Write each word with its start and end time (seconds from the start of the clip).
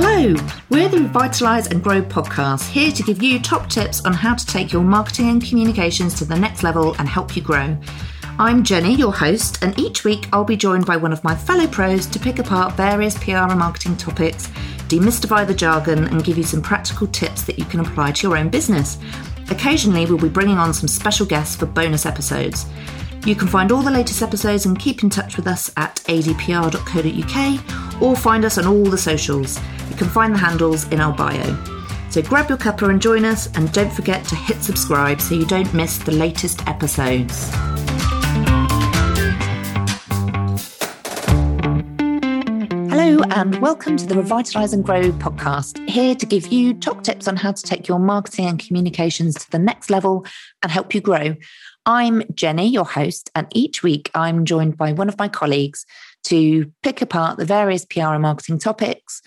Hello, 0.00 0.32
we're 0.70 0.88
the 0.88 0.98
Revitalise 0.98 1.72
and 1.72 1.82
Grow 1.82 2.00
podcast, 2.00 2.70
here 2.70 2.92
to 2.92 3.02
give 3.02 3.20
you 3.20 3.40
top 3.40 3.68
tips 3.68 4.04
on 4.04 4.12
how 4.12 4.36
to 4.36 4.46
take 4.46 4.72
your 4.72 4.84
marketing 4.84 5.28
and 5.28 5.44
communications 5.44 6.14
to 6.14 6.24
the 6.24 6.38
next 6.38 6.62
level 6.62 6.94
and 7.00 7.08
help 7.08 7.34
you 7.34 7.42
grow. 7.42 7.76
I'm 8.38 8.62
Jenny, 8.62 8.94
your 8.94 9.12
host, 9.12 9.60
and 9.60 9.76
each 9.76 10.04
week 10.04 10.28
I'll 10.32 10.44
be 10.44 10.56
joined 10.56 10.86
by 10.86 10.96
one 10.96 11.12
of 11.12 11.24
my 11.24 11.34
fellow 11.34 11.66
pros 11.66 12.06
to 12.06 12.20
pick 12.20 12.38
apart 12.38 12.74
various 12.74 13.18
PR 13.18 13.38
and 13.38 13.58
marketing 13.58 13.96
topics, 13.96 14.46
demystify 14.86 15.44
the 15.44 15.52
jargon, 15.52 16.04
and 16.04 16.22
give 16.22 16.38
you 16.38 16.44
some 16.44 16.62
practical 16.62 17.08
tips 17.08 17.42
that 17.42 17.58
you 17.58 17.64
can 17.64 17.80
apply 17.80 18.12
to 18.12 18.28
your 18.28 18.36
own 18.36 18.50
business. 18.50 18.98
Occasionally, 19.50 20.06
we'll 20.06 20.16
be 20.16 20.28
bringing 20.28 20.58
on 20.58 20.72
some 20.72 20.86
special 20.86 21.26
guests 21.26 21.56
for 21.56 21.66
bonus 21.66 22.06
episodes. 22.06 22.66
You 23.26 23.34
can 23.34 23.48
find 23.48 23.72
all 23.72 23.82
the 23.82 23.90
latest 23.90 24.22
episodes 24.22 24.64
and 24.64 24.78
keep 24.78 25.02
in 25.02 25.10
touch 25.10 25.36
with 25.36 25.46
us 25.46 25.70
at 25.76 25.96
adpr.co.uk 26.06 28.02
or 28.02 28.16
find 28.16 28.44
us 28.44 28.56
on 28.58 28.66
all 28.66 28.84
the 28.84 28.96
socials. 28.96 29.58
You 29.90 29.96
can 29.96 30.08
find 30.08 30.34
the 30.34 30.38
handles 30.38 30.88
in 30.88 31.00
our 31.00 31.12
bio. 31.12 31.56
So 32.10 32.22
grab 32.22 32.48
your 32.48 32.56
cuppa 32.56 32.88
and 32.88 33.02
join 33.02 33.26
us, 33.26 33.48
and 33.54 33.70
don't 33.72 33.92
forget 33.92 34.24
to 34.26 34.34
hit 34.34 34.62
subscribe 34.62 35.20
so 35.20 35.34
you 35.34 35.44
don't 35.44 35.72
miss 35.74 35.98
the 35.98 36.12
latest 36.12 36.66
episodes. 36.66 37.50
Hello, 42.90 43.22
and 43.30 43.60
welcome 43.60 43.98
to 43.98 44.06
the 44.06 44.14
Revitalise 44.14 44.72
and 44.72 44.82
Grow 44.82 45.12
podcast, 45.12 45.86
here 45.88 46.14
to 46.14 46.24
give 46.24 46.46
you 46.46 46.72
top 46.72 47.04
tips 47.04 47.28
on 47.28 47.36
how 47.36 47.52
to 47.52 47.62
take 47.62 47.86
your 47.86 47.98
marketing 47.98 48.46
and 48.46 48.58
communications 48.58 49.34
to 49.34 49.50
the 49.50 49.58
next 49.58 49.90
level 49.90 50.24
and 50.62 50.72
help 50.72 50.94
you 50.94 51.02
grow. 51.02 51.36
I'm 51.86 52.22
Jenny, 52.34 52.68
your 52.68 52.84
host, 52.84 53.30
and 53.34 53.46
each 53.52 53.82
week 53.82 54.10
I'm 54.14 54.44
joined 54.44 54.76
by 54.76 54.92
one 54.92 55.08
of 55.08 55.18
my 55.18 55.28
colleagues 55.28 55.86
to 56.24 56.70
pick 56.82 57.00
apart 57.00 57.38
the 57.38 57.44
various 57.44 57.84
PR 57.84 58.12
and 58.12 58.22
marketing 58.22 58.58
topics, 58.58 59.22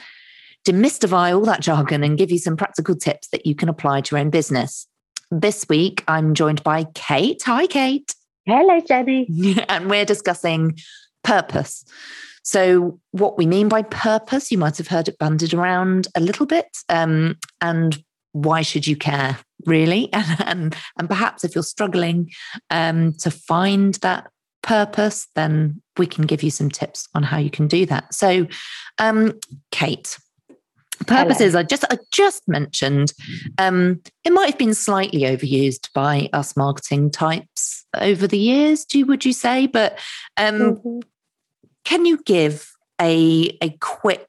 demystify 0.66 1.34
all 1.34 1.46
that 1.46 1.62
jargon, 1.62 2.04
and 2.04 2.18
give 2.18 2.32
you 2.32 2.38
some 2.38 2.58
practical 2.58 2.96
tips 2.96 3.30
that 3.30 3.46
you 3.46 3.56
can 3.56 3.70
apply 3.70 4.02
to 4.02 4.16
your 4.16 4.22
own 4.22 4.30
business. 4.30 4.88
This 5.32 5.66
week 5.70 6.04
I'm 6.08 6.34
joined 6.34 6.64
by 6.64 6.86
Kate. 6.94 7.42
Hi, 7.46 7.66
Kate. 7.68 8.14
Hello, 8.46 8.80
Jenny. 8.82 9.28
and 9.70 9.90
we're 9.90 10.06
discussing 10.06 10.78
purpose. 11.24 11.86
So, 12.44 13.00
what 13.12 13.38
we 13.38 13.46
mean 13.46 13.70
by 13.70 13.84
purpose, 13.84 14.52
you 14.52 14.58
might 14.58 14.78
have 14.78 14.88
heard 14.88 15.08
it 15.08 15.20
banded 15.20 15.54
around 15.54 16.08
a 16.16 16.20
little 16.20 16.46
bit, 16.46 16.66
um, 16.90 17.38
and 17.62 18.04
why 18.34 18.62
should 18.62 18.88
you 18.88 18.96
care, 18.96 19.38
really? 19.66 20.10
And, 20.22 20.42
and, 20.46 20.76
and 20.98 21.10
perhaps 21.10 21.44
if 21.44 21.56
you're 21.56 21.64
struggling 21.64 22.32
um, 22.70 23.14
to 23.20 23.32
find 23.32 23.96
that 23.96 24.30
purpose, 24.62 25.28
then 25.36 25.82
we 25.98 26.06
can 26.06 26.26
give 26.26 26.44
you 26.44 26.52
some 26.52 26.70
tips 26.70 27.08
on 27.16 27.24
how 27.24 27.38
you 27.38 27.50
can 27.50 27.68
do 27.68 27.86
that. 27.88 28.14
So, 28.14 28.48
um, 28.98 29.40
Kate, 29.72 30.18
purposes 31.08 31.56
I 31.56 31.64
just 31.64 31.84
I 31.90 31.98
just 32.12 32.48
mentioned. 32.48 33.14
Um, 33.58 34.02
it 34.24 34.32
might 34.32 34.52
have 34.52 34.60
been 34.60 34.76
slightly 34.76 35.22
overused 35.22 35.92
by 35.94 36.30
us 36.34 36.56
marketing 36.56 37.10
types 37.10 37.86
over 37.96 38.28
the 38.28 38.38
years. 38.38 38.86
Do 38.86 39.06
would 39.06 39.26
you 39.26 39.34
say? 39.34 39.66
But 39.66 39.98
um, 40.38 40.60
mm-hmm. 40.60 41.00
Can 41.84 42.06
you 42.06 42.22
give 42.24 42.72
a, 43.00 43.58
a 43.62 43.78
quick 43.80 44.28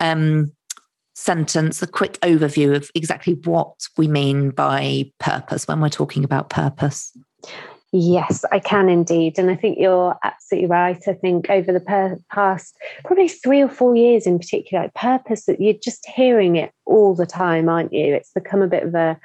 um, 0.00 0.52
sentence, 1.16 1.82
a 1.82 1.86
quick 1.86 2.20
overview 2.20 2.76
of 2.76 2.90
exactly 2.94 3.34
what 3.44 3.88
we 3.96 4.06
mean 4.06 4.50
by 4.50 5.10
purpose 5.18 5.66
when 5.66 5.80
we're 5.80 5.88
talking 5.88 6.22
about 6.22 6.50
purpose? 6.50 7.16
Yes, 7.90 8.44
I 8.52 8.58
can 8.58 8.90
indeed. 8.90 9.38
And 9.38 9.50
I 9.50 9.56
think 9.56 9.78
you're 9.78 10.14
absolutely 10.22 10.68
right. 10.68 11.00
I 11.08 11.14
think 11.14 11.48
over 11.48 11.72
the 11.72 11.80
per- 11.80 12.20
past 12.30 12.76
probably 13.04 13.28
three 13.28 13.62
or 13.62 13.68
four 13.68 13.96
years 13.96 14.26
in 14.26 14.38
particular, 14.38 14.90
purpose, 14.94 15.46
that 15.46 15.60
you're 15.60 15.74
just 15.82 16.06
hearing 16.06 16.56
it 16.56 16.72
all 16.84 17.14
the 17.14 17.26
time, 17.26 17.70
aren't 17.70 17.94
you? 17.94 18.12
It's 18.14 18.32
become 18.32 18.60
a 18.60 18.68
bit 18.68 18.82
of 18.82 18.94
a 18.94 19.18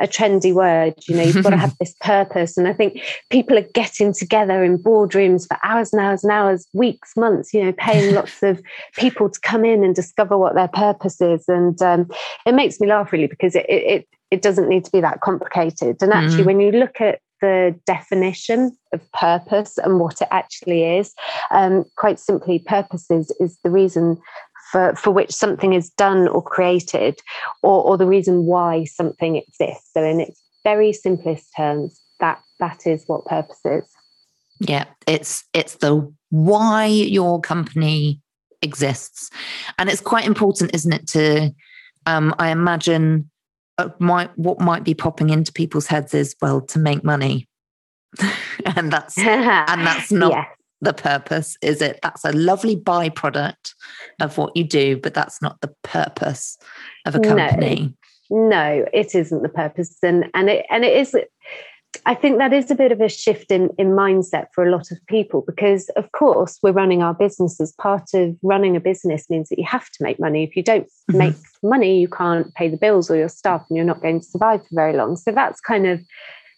a 0.00 0.08
trendy 0.08 0.52
word. 0.52 0.94
You 1.06 1.16
know, 1.16 1.22
you've 1.22 1.42
got 1.42 1.50
to 1.50 1.56
have 1.56 1.76
this 1.80 1.94
purpose. 2.00 2.56
And 2.56 2.66
I 2.66 2.72
think 2.72 3.02
people 3.30 3.56
are 3.58 3.66
getting 3.74 4.12
together 4.12 4.64
in 4.64 4.78
boardrooms 4.78 5.46
for 5.46 5.58
hours 5.62 5.92
and 5.92 6.00
hours 6.00 6.24
and 6.24 6.32
hours, 6.32 6.66
weeks, 6.72 7.16
months, 7.16 7.52
you 7.52 7.62
know, 7.62 7.72
paying 7.72 8.14
lots 8.16 8.42
of 8.42 8.62
people 8.96 9.28
to 9.28 9.40
come 9.40 9.64
in 9.64 9.84
and 9.84 9.94
discover 9.94 10.36
what 10.36 10.54
their 10.54 10.68
purpose 10.68 11.20
is. 11.20 11.44
And 11.48 11.80
um, 11.82 12.10
it 12.46 12.54
makes 12.54 12.80
me 12.80 12.88
laugh 12.88 13.12
really 13.12 13.26
because 13.26 13.54
it, 13.54 13.66
it, 13.68 14.08
it 14.30 14.42
doesn't 14.42 14.68
need 14.68 14.84
to 14.84 14.92
be 14.92 15.00
that 15.00 15.20
complicated. 15.20 15.98
And 16.00 16.12
actually, 16.12 16.44
mm. 16.44 16.46
when 16.46 16.60
you 16.60 16.72
look 16.72 17.00
at 17.00 17.20
the 17.40 17.74
definition 17.86 18.76
of 18.92 19.12
purpose 19.12 19.78
and 19.78 19.98
what 19.98 20.20
it 20.20 20.28
actually 20.30 20.98
is. 20.98 21.14
Um, 21.50 21.84
quite 21.96 22.18
simply, 22.18 22.58
purpose 22.58 23.10
is, 23.10 23.32
is 23.40 23.58
the 23.64 23.70
reason 23.70 24.20
for, 24.70 24.94
for 24.94 25.10
which 25.10 25.32
something 25.32 25.72
is 25.72 25.90
done 25.90 26.28
or 26.28 26.42
created, 26.42 27.20
or, 27.62 27.82
or 27.84 27.98
the 27.98 28.06
reason 28.06 28.44
why 28.44 28.84
something 28.84 29.36
exists. 29.36 29.90
So, 29.92 30.02
in 30.02 30.20
its 30.20 30.40
very 30.64 30.92
simplest 30.92 31.48
terms, 31.56 32.00
that 32.20 32.40
that 32.58 32.86
is 32.86 33.04
what 33.06 33.24
purpose 33.24 33.60
is. 33.64 33.84
Yeah, 34.60 34.84
it's 35.06 35.44
it's 35.54 35.76
the 35.76 36.12
why 36.30 36.86
your 36.86 37.40
company 37.40 38.20
exists, 38.62 39.30
and 39.78 39.88
it's 39.88 40.02
quite 40.02 40.26
important, 40.26 40.74
isn't 40.74 40.92
it? 40.92 41.06
To 41.08 41.54
um, 42.06 42.34
I 42.38 42.50
imagine 42.50 43.30
uh, 43.78 43.88
might 43.98 44.36
what 44.38 44.60
might 44.60 44.84
be 44.84 44.94
popping 44.94 45.30
into 45.30 45.52
people's 45.52 45.86
heads 45.86 46.14
is 46.14 46.36
well 46.42 46.60
to 46.62 46.78
make 46.78 47.02
money, 47.02 47.48
and 48.76 48.92
that's 48.92 49.16
and 49.18 49.86
that's 49.86 50.12
not 50.12 50.32
yes 50.32 50.46
the 50.80 50.92
purpose, 50.92 51.56
is 51.62 51.82
it? 51.82 51.98
That's 52.02 52.24
a 52.24 52.32
lovely 52.32 52.76
byproduct 52.76 53.74
of 54.20 54.38
what 54.38 54.56
you 54.56 54.64
do, 54.64 54.96
but 54.96 55.14
that's 55.14 55.42
not 55.42 55.60
the 55.60 55.74
purpose 55.82 56.58
of 57.06 57.14
a 57.14 57.20
company. 57.20 57.94
No, 58.30 58.48
no 58.48 58.86
it 58.92 59.14
isn't 59.14 59.42
the 59.42 59.48
purpose. 59.48 59.96
And 60.02 60.26
and 60.34 60.48
it 60.48 60.66
and 60.70 60.84
it 60.84 60.96
is 60.96 61.14
I 62.06 62.14
think 62.14 62.38
that 62.38 62.52
is 62.52 62.70
a 62.70 62.76
bit 62.76 62.92
of 62.92 63.00
a 63.00 63.08
shift 63.08 63.50
in, 63.50 63.70
in 63.76 63.88
mindset 63.88 64.46
for 64.54 64.64
a 64.64 64.70
lot 64.70 64.90
of 64.90 64.98
people 65.08 65.42
because, 65.44 65.88
of 65.90 66.12
course, 66.12 66.58
we're 66.62 66.72
running 66.72 67.02
our 67.02 67.14
businesses. 67.14 67.72
Part 67.72 68.14
of 68.14 68.36
running 68.42 68.76
a 68.76 68.80
business 68.80 69.28
means 69.28 69.48
that 69.48 69.58
you 69.58 69.66
have 69.66 69.90
to 69.90 70.02
make 70.02 70.20
money. 70.20 70.44
If 70.44 70.54
you 70.54 70.62
don't 70.62 70.86
mm-hmm. 70.86 71.18
make 71.18 71.34
money, 71.62 72.00
you 72.00 72.08
can't 72.08 72.54
pay 72.54 72.68
the 72.68 72.76
bills 72.76 73.10
or 73.10 73.16
your 73.16 73.28
staff, 73.28 73.64
and 73.68 73.76
you're 73.76 73.84
not 73.84 74.02
going 74.02 74.20
to 74.20 74.26
survive 74.26 74.60
for 74.62 74.74
very 74.74 74.96
long. 74.96 75.16
So 75.16 75.32
that's 75.32 75.60
kind 75.60 75.86
of 75.86 76.00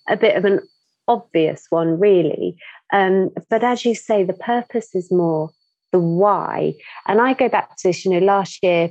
a 0.09 0.17
bit 0.17 0.37
of 0.37 0.45
an 0.45 0.61
obvious 1.09 1.67
one, 1.71 1.99
really. 1.99 2.57
Um, 2.93 3.31
but 3.51 3.65
as 3.65 3.85
you 3.85 3.95
say, 3.95 4.23
the 4.23 4.33
purpose 4.33 4.95
is 4.95 5.11
more 5.11 5.51
the 5.93 5.99
why. 5.99 6.75
And 7.07 7.21
I 7.21 7.35
go 7.35 7.49
back 7.49 7.77
to 7.77 7.89
this, 7.89 8.05
you 8.05 8.11
know, 8.11 8.25
last 8.25 8.63
year 8.63 8.91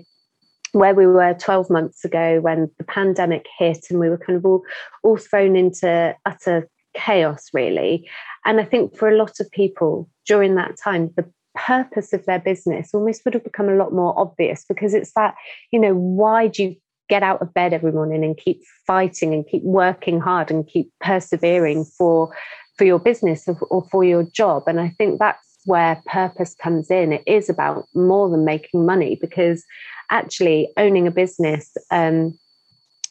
where 0.72 0.96
we 0.96 1.06
were 1.06 1.34
12 1.34 1.70
months 1.70 2.06
ago 2.06 2.40
when 2.40 2.70
the 2.78 2.84
pandemic 2.84 3.46
hit 3.58 3.88
and 3.90 4.00
we 4.00 4.10
were 4.10 4.18
kind 4.18 4.38
of 4.38 4.46
all, 4.46 4.64
all 5.04 5.18
thrown 5.18 5.56
into 5.56 6.16
utter 6.26 6.70
chaos, 6.94 7.50
really. 7.54 8.08
And 8.46 8.60
I 8.60 8.66
think 8.66 8.96
for 8.96 9.10
a 9.10 9.18
lot 9.18 9.40
of 9.40 9.52
people 9.52 10.10
during 10.26 10.56
that 10.56 10.78
time, 10.78 11.12
the 11.18 11.30
purpose 11.56 12.14
of 12.14 12.26
their 12.26 12.40
business 12.40 12.94
almost 12.94 13.26
would 13.26 13.34
have 13.34 13.44
become 13.44 13.68
a 13.68 13.76
lot 13.76 13.94
more 13.94 14.18
obvious 14.18 14.64
because 14.68 14.94
it's 14.94 15.12
that, 15.14 15.36
you 15.72 15.80
know, 15.80 15.94
why 15.94 16.48
do 16.48 16.64
you 16.64 16.76
get 17.10 17.24
out 17.24 17.42
of 17.42 17.54
bed 17.54 17.74
every 17.74 17.92
morning 17.92 18.24
and 18.24 18.38
keep 18.38 18.62
fighting 18.88 19.34
and 19.34 19.46
keep 19.46 19.64
working 19.64 20.22
hard 20.22 20.50
and 20.50 20.66
keep 20.68 20.90
persevering 21.02 21.84
for 21.84 22.34
for 22.82 22.86
your 22.86 22.98
business 22.98 23.48
or 23.70 23.84
for 23.92 24.04
your 24.04 24.24
job. 24.24 24.64
And 24.66 24.80
i 24.80 24.90
think 24.98 25.20
that's 25.20 25.60
where 25.66 26.02
purpose 26.08 26.56
comes 26.56 26.90
in. 26.90 27.14
It 27.14 27.22
is 27.28 27.48
about 27.48 27.86
more 27.94 28.28
than 28.28 28.44
making 28.44 28.88
money 28.88 29.20
because 29.22 29.64
actually 30.10 30.74
owning 30.78 31.06
a 31.06 31.12
business 31.12 31.78
um, 31.92 32.40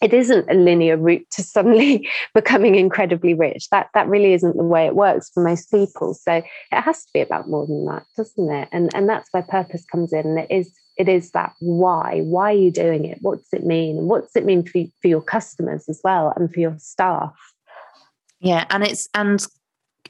it 0.01 0.13
isn't 0.13 0.51
a 0.51 0.55
linear 0.55 0.97
route 0.97 1.27
to 1.31 1.43
suddenly 1.45 2.09
becoming 2.35 2.75
incredibly 2.75 3.33
rich. 3.33 3.69
That 3.71 3.91
that 3.95 4.09
really 4.09 4.33
isn't 4.33 4.57
the 4.57 4.65
way 4.65 4.87
it 4.87 4.97
works 4.97 5.31
for 5.33 5.41
most 5.45 5.71
people. 5.71 6.15
So 6.15 6.33
it 6.73 6.81
has 6.81 7.05
to 7.05 7.11
be 7.15 7.21
about 7.21 7.49
more 7.49 7.65
than 7.65 7.87
that 7.87 8.07
doesn't 8.17 8.51
it? 8.51 8.69
And 8.73 8.91
and 8.93 9.09
that's 9.09 9.29
where 9.31 9.45
purpose 9.45 9.85
comes 9.85 10.13
in. 10.13 10.27
And 10.27 10.39
it 10.41 10.51
is 10.51 10.73
it 10.97 11.09
is 11.09 11.31
that 11.31 11.53
why. 11.61 12.23
Why 12.25 12.51
are 12.51 12.63
you 12.67 12.73
doing 12.73 13.05
it? 13.05 13.19
What 13.21 13.39
does 13.39 13.53
it 13.53 13.65
mean? 13.65 13.99
And 13.99 14.09
what 14.09 14.23
does 14.23 14.35
it 14.35 14.45
mean 14.45 14.65
for, 14.65 14.83
for 15.01 15.07
your 15.07 15.23
customers 15.23 15.89
as 15.89 16.01
well 16.03 16.33
and 16.35 16.53
for 16.53 16.59
your 16.59 16.77
staff? 16.79 17.37
Yeah 18.41 18.65
and 18.71 18.83
it's 18.83 19.09
and 19.15 19.47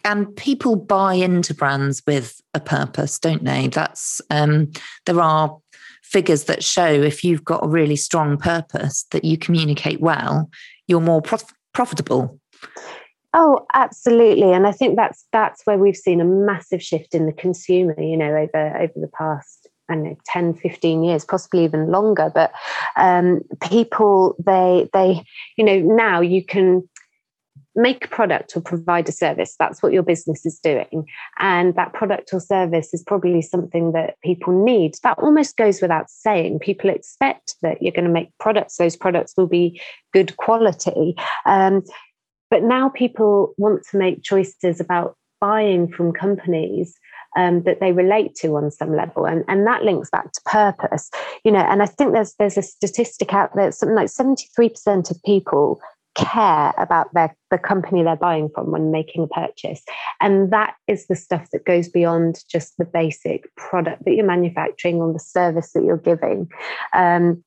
and 0.05 0.35
people 0.37 0.77
buy 0.77 1.15
into 1.15 1.55
brands 1.55 2.03
with 2.07 2.41
a 2.55 2.61
purpose 2.61 3.19
don't 3.19 3.45
they 3.45 3.69
that's 3.69 4.21
um 4.31 4.71
there 5.07 5.21
are 5.21 5.59
figures 6.03 6.45
that 6.45 6.65
show 6.65 6.89
if 6.89 7.23
you've 7.23 7.45
got 7.45 7.65
a 7.65 7.69
really 7.69 7.97
strong 7.97 8.37
purpose 8.37 9.07
that 9.11 9.25
you 9.25 9.39
communicate 9.39 10.01
well 10.01 10.51
you're 10.87 11.01
more 11.01 11.23
prof- 11.23 11.55
profitable 11.73 12.39
Oh, 13.33 13.65
absolutely. 13.75 14.53
And 14.53 14.67
I 14.67 14.73
think 14.73 14.97
that's 14.97 15.25
that's 15.33 15.65
where 15.65 15.79
we've 15.79 15.95
seen 15.95 16.21
a 16.21 16.25
massive 16.25 16.83
shift 16.83 17.15
in 17.15 17.27
the 17.27 17.33
consumer, 17.33 17.95
you 17.97 18.17
know, 18.17 18.35
over 18.35 18.77
over 18.77 18.93
the 18.97 19.11
past 19.17 19.69
I 19.91 19.97
know, 19.97 20.17
10, 20.27 20.55
15 20.55 21.03
years, 21.03 21.25
possibly 21.25 21.65
even 21.65 21.91
longer. 21.91 22.31
But 22.33 22.53
um, 22.97 23.41
people, 23.61 24.37
they, 24.39 24.89
they, 24.93 25.25
you 25.57 25.65
know, 25.65 25.79
now 25.81 26.21
you 26.21 26.45
can, 26.45 26.89
make 27.77 28.05
a 28.05 28.09
product 28.09 28.57
or 28.57 28.61
provide 28.61 29.09
a 29.09 29.13
service. 29.13 29.55
That's 29.59 29.83
what 29.83 29.93
your 29.93 30.03
business 30.03 30.45
is 30.45 30.59
doing. 30.59 31.07
And 31.39 31.75
that 31.77 31.93
product 31.93 32.31
or 32.33 32.41
service 32.41 32.93
is 32.93 33.03
probably 33.03 33.43
something 33.43 33.93
that 33.93 34.17
people 34.25 34.53
need. 34.65 34.95
That 35.03 35.19
almost 35.19 35.57
goes 35.57 35.81
without 35.81 36.11
saying. 36.11 36.59
People 36.61 36.91
expect 36.91 37.57
that 37.63 37.81
you're 37.81 37.93
going 37.93 38.07
to 38.07 38.11
make 38.11 38.37
products, 38.39 38.77
those 38.77 38.97
products 38.97 39.35
will 39.37 39.47
be 39.47 39.81
good 40.13 40.37
quality. 40.37 41.15
Um, 41.47 41.83
but 42.51 42.65
now 42.65 42.89
people 42.89 43.55
want 43.59 43.83
to 43.91 43.97
make 43.97 44.23
choices 44.23 44.81
about 44.81 45.17
buying 45.41 45.91
from 45.91 46.13
companies 46.13 46.95
um, 47.37 47.63
that 47.63 47.81
they 47.81 47.93
relate 47.93 48.35
to 48.35 48.57
on 48.57 48.71
some 48.71 48.95
level, 48.95 49.25
and 49.25 49.45
and 49.47 49.67
that 49.67 49.85
links 49.85 50.11
back 50.11 50.33
to 50.33 50.41
purpose, 50.47 51.09
you 51.45 51.53
know. 51.53 51.61
And 51.61 51.81
I 51.83 51.87
think 51.87 52.13
there's 52.13 52.35
there's 52.41 52.59
a 52.59 52.63
statistic 52.63 53.33
out 53.33 53.55
there, 53.55 53.71
something 53.71 53.95
like 53.95 54.09
seventy 54.09 54.49
three 54.55 54.69
percent 54.69 55.11
of 55.11 55.23
people 55.25 55.81
care 56.21 56.73
about 56.79 57.13
their 57.15 57.35
the 57.51 57.59
company 57.59 58.03
they're 58.03 58.17
buying 58.17 58.49
from 58.55 58.71
when 58.71 58.91
making 58.91 59.25
a 59.25 59.27
purchase. 59.27 59.83
And 60.21 60.53
that 60.53 60.75
is 60.87 61.07
the 61.07 61.17
stuff 61.17 61.49
that 61.53 61.65
goes 61.65 61.89
beyond 61.89 62.45
just 62.49 62.77
the 62.79 62.85
basic 62.85 63.55
product 63.57 64.05
that 64.05 64.15
you're 64.15 64.27
manufacturing 64.27 64.97
or 64.97 65.13
the 65.13 65.19
service 65.19 65.73
that 65.73 65.85
you're 65.85 65.97
giving. 65.97 66.49
Um, 66.93 67.43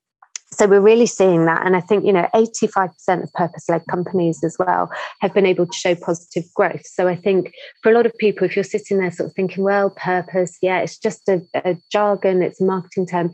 so 0.54 0.68
we're 0.68 0.82
really 0.82 1.06
seeing 1.06 1.46
that. 1.46 1.66
And 1.66 1.76
i 1.76 1.82
think 1.82 2.06
you 2.06 2.14
know 2.14 2.28
85% 2.34 3.24
of 3.24 3.34
purpose-led 3.34 3.84
companies 3.90 4.44
as 4.44 4.56
well 4.60 4.92
have 5.22 5.34
been 5.34 5.46
able 5.46 5.66
to 5.66 5.78
show 5.78 5.96
positive 5.96 6.46
growth. 6.54 6.86
So 6.86 7.08
i 7.08 7.16
think 7.16 7.54
for 7.82 7.92
a 7.92 7.96
lot 7.96 8.06
of 8.06 8.14
people 8.18 8.46
if 8.46 8.56
you're 8.56 8.64
sitting 8.64 9.00
there 9.00 9.12
sort 9.12 9.30
of 9.30 9.36
thinking 9.36 9.64
well 9.64 9.90
purpose 9.90 10.58
yeah 10.62 10.80
it's 10.80 10.98
just 10.98 11.28
a, 11.28 11.42
a 11.56 11.78
jargon 11.92 12.42
it's 12.42 12.62
a 12.62 12.66
marketing 12.66 13.08
term 13.08 13.34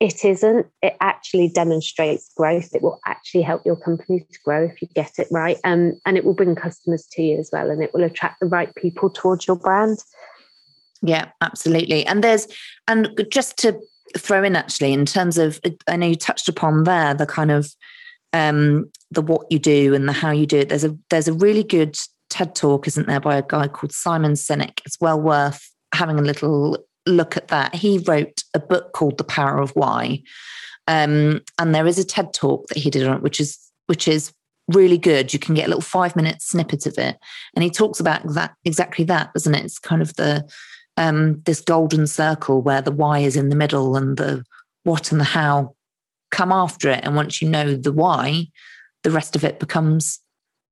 it 0.00 0.24
isn't. 0.24 0.66
It 0.82 0.96
actually 1.00 1.48
demonstrates 1.48 2.32
growth. 2.34 2.74
It 2.74 2.82
will 2.82 2.98
actually 3.04 3.42
help 3.42 3.66
your 3.66 3.76
company 3.76 4.20
to 4.20 4.38
grow 4.42 4.64
if 4.64 4.80
you 4.80 4.88
get 4.94 5.18
it 5.18 5.28
right. 5.30 5.58
Um, 5.62 6.00
and 6.06 6.16
it 6.16 6.24
will 6.24 6.34
bring 6.34 6.54
customers 6.54 7.06
to 7.12 7.22
you 7.22 7.38
as 7.38 7.50
well 7.52 7.70
and 7.70 7.82
it 7.82 7.92
will 7.92 8.04
attract 8.04 8.40
the 8.40 8.46
right 8.46 8.74
people 8.74 9.10
towards 9.10 9.46
your 9.46 9.56
brand. 9.56 9.98
Yeah 11.02 11.28
absolutely. 11.40 12.04
And 12.06 12.24
there's 12.24 12.46
and 12.88 13.08
just 13.30 13.58
to 13.58 13.78
throw 14.16 14.42
in 14.42 14.56
actually 14.56 14.92
in 14.92 15.06
terms 15.06 15.38
of 15.38 15.60
I 15.86 15.96
know 15.96 16.06
you 16.06 16.16
touched 16.16 16.48
upon 16.48 16.84
there 16.84 17.14
the 17.14 17.26
kind 17.26 17.50
of 17.50 17.70
um 18.32 18.90
the 19.10 19.22
what 19.22 19.46
you 19.50 19.58
do 19.58 19.94
and 19.94 20.08
the 20.08 20.12
how 20.12 20.30
you 20.30 20.46
do 20.46 20.58
it. 20.58 20.70
There's 20.70 20.84
a 20.84 20.96
there's 21.10 21.28
a 21.28 21.32
really 21.32 21.62
good 21.62 21.98
TED 22.30 22.54
talk, 22.54 22.86
isn't 22.86 23.06
there, 23.06 23.20
by 23.20 23.36
a 23.36 23.42
guy 23.42 23.66
called 23.68 23.92
Simon 23.92 24.32
Sinek. 24.32 24.80
It's 24.86 25.00
well 25.00 25.20
worth 25.20 25.68
having 25.92 26.18
a 26.18 26.22
little 26.22 26.78
look 27.06 27.36
at 27.36 27.48
that. 27.48 27.74
He 27.74 27.98
wrote 27.98 28.42
a 28.54 28.58
book 28.58 28.92
called 28.92 29.18
The 29.18 29.24
Power 29.24 29.58
of 29.58 29.70
Why. 29.70 30.22
Um, 30.86 31.40
and 31.58 31.74
there 31.74 31.86
is 31.86 31.98
a 31.98 32.04
TED 32.04 32.32
talk 32.32 32.66
that 32.68 32.78
he 32.78 32.90
did 32.90 33.06
on 33.06 33.16
it, 33.16 33.22
which 33.22 33.40
is 33.40 33.58
which 33.86 34.06
is 34.06 34.32
really 34.68 34.98
good. 34.98 35.32
You 35.32 35.38
can 35.38 35.54
get 35.54 35.66
a 35.66 35.68
little 35.68 35.82
five 35.82 36.14
minute 36.16 36.42
snippet 36.42 36.86
of 36.86 36.96
it. 36.98 37.18
And 37.54 37.62
he 37.62 37.70
talks 37.70 38.00
about 38.00 38.22
that 38.34 38.54
exactly 38.64 39.04
that, 39.06 39.32
doesn't 39.32 39.54
it? 39.54 39.64
It's 39.64 39.78
kind 39.78 40.02
of 40.02 40.14
the 40.14 40.48
um, 40.96 41.40
this 41.42 41.60
golden 41.60 42.06
circle 42.06 42.62
where 42.62 42.82
the 42.82 42.92
why 42.92 43.20
is 43.20 43.36
in 43.36 43.48
the 43.48 43.56
middle 43.56 43.96
and 43.96 44.16
the 44.16 44.44
what 44.84 45.12
and 45.12 45.20
the 45.20 45.24
how 45.24 45.74
come 46.30 46.52
after 46.52 46.90
it. 46.90 47.00
And 47.04 47.16
once 47.16 47.40
you 47.40 47.48
know 47.48 47.74
the 47.74 47.92
why, 47.92 48.46
the 49.02 49.10
rest 49.10 49.36
of 49.36 49.44
it 49.44 49.60
becomes 49.60 50.20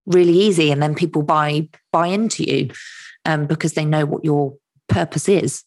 really 0.07 0.33
easy. 0.33 0.71
And 0.71 0.83
then 0.83 0.95
people 0.95 1.23
buy 1.23 1.69
buy 1.93 2.09
into 2.09 2.45
you 2.45 2.71
um, 3.25 3.47
because 3.47 3.75
they 3.75 3.85
know 3.85 4.07
what 4.07 4.25
your 4.25 4.55
purpose 4.89 5.29
is. 5.29 5.65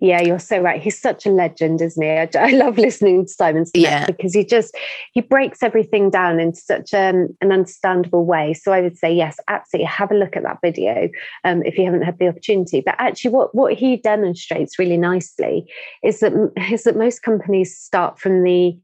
Yeah, 0.00 0.20
you're 0.20 0.38
so 0.38 0.60
right. 0.60 0.80
He's 0.80 0.98
such 0.98 1.26
a 1.26 1.30
legend, 1.30 1.80
isn't 1.82 2.02
he? 2.02 2.08
I, 2.08 2.28
I 2.36 2.50
love 2.52 2.78
listening 2.78 3.26
to 3.26 3.32
Simon 3.32 3.64
Sinek 3.64 3.82
yeah. 3.82 4.06
because 4.06 4.32
he 4.32 4.44
just 4.44 4.76
he 5.12 5.20
breaks 5.20 5.60
everything 5.60 6.08
down 6.08 6.38
in 6.38 6.54
such 6.54 6.94
um, 6.94 7.28
an 7.40 7.50
understandable 7.50 8.24
way. 8.24 8.54
So 8.54 8.72
I 8.72 8.80
would 8.80 8.96
say 8.96 9.12
yes, 9.12 9.38
absolutely. 9.48 9.86
Have 9.86 10.12
a 10.12 10.14
look 10.14 10.36
at 10.36 10.44
that 10.44 10.58
video 10.62 11.08
um, 11.42 11.64
if 11.64 11.76
you 11.76 11.84
haven't 11.84 12.02
had 12.02 12.18
the 12.18 12.28
opportunity. 12.28 12.80
But 12.80 12.94
actually, 12.98 13.32
what 13.32 13.54
what 13.56 13.74
he 13.74 13.96
demonstrates 13.96 14.78
really 14.78 14.96
nicely 14.96 15.66
is 16.04 16.20
that 16.20 16.32
is 16.70 16.84
that 16.84 16.96
most 16.96 17.22
companies 17.22 17.76
start 17.76 18.20
from 18.20 18.44
the 18.44 18.78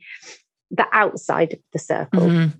the 0.72 0.87
outside 0.93 1.52
of 1.52 1.58
the 1.72 1.78
circle. 1.78 2.22
Mm-hmm. 2.22 2.58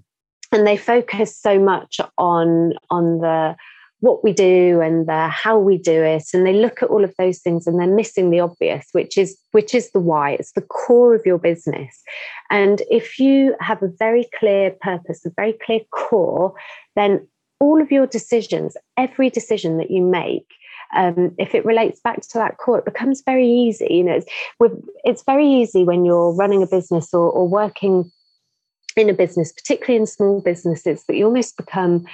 And 0.53 0.65
they 0.65 0.77
focus 0.77 1.37
so 1.37 1.59
much 1.59 2.01
on 2.19 2.75
on 2.89 3.19
the 3.19 3.57
what 4.05 4.23
we 4.23 4.35
do 4.35 4.83
and 4.83 5.09
the, 5.09 5.29
how 5.29 5.59
we 5.59 5.79
do 5.79 6.03
it 6.03 6.25
and 6.35 6.47
they 6.47 6.53
look 6.53 6.83
at 6.83 6.91
all 6.91 7.03
of 7.03 7.15
those 7.17 7.39
things 7.39 7.67
and 7.67 7.81
they're 7.81 7.87
missing 7.87 8.29
the 8.29 8.39
obvious 8.39 8.87
which 8.93 9.17
is 9.17 9.39
which 9.53 9.75
is 9.75 9.91
the 9.93 9.99
why 9.99 10.33
it's 10.33 10.53
the 10.53 10.61
core 10.61 11.15
of 11.15 11.25
your 11.25 11.39
business 11.39 12.03
and 12.51 12.83
if 12.91 13.19
you 13.19 13.57
have 13.61 13.83
a 13.83 13.89
very 13.99 14.29
clear 14.39 14.71
purpose 14.83 15.25
a 15.25 15.31
very 15.37 15.55
clear 15.65 15.81
core 15.91 16.53
then 16.97 17.27
all 17.61 17.81
of 17.81 17.91
your 17.91 18.07
decisions 18.07 18.77
every 18.99 19.31
decision 19.31 19.79
that 19.79 19.91
you 19.91 20.03
make 20.03 20.47
um, 20.95 21.35
if 21.39 21.55
it 21.55 21.65
relates 21.65 21.99
back 21.99 22.21
to 22.21 22.39
that 22.39 22.59
core, 22.59 22.79
it 22.79 22.85
becomes 22.85 23.23
very 23.27 23.49
easy. 23.49 23.89
You 23.91 24.05
know, 24.05 24.13
it's, 24.13 24.87
it's 25.03 25.25
very 25.25 25.47
easy 25.47 25.83
when 25.83 26.05
you're 26.05 26.33
running 26.33 26.63
a 26.63 26.69
business 26.69 27.13
or, 27.13 27.31
or 27.31 27.49
working 27.49 28.13
in 28.97 29.11
a 29.11 29.15
business, 29.15 29.51
particularly 29.51 29.97
in 29.97 30.07
small 30.07 30.41
businesses, 30.41 31.03
that 31.09 31.17
you 31.17 31.25
almost 31.25 31.57
become 31.57 32.07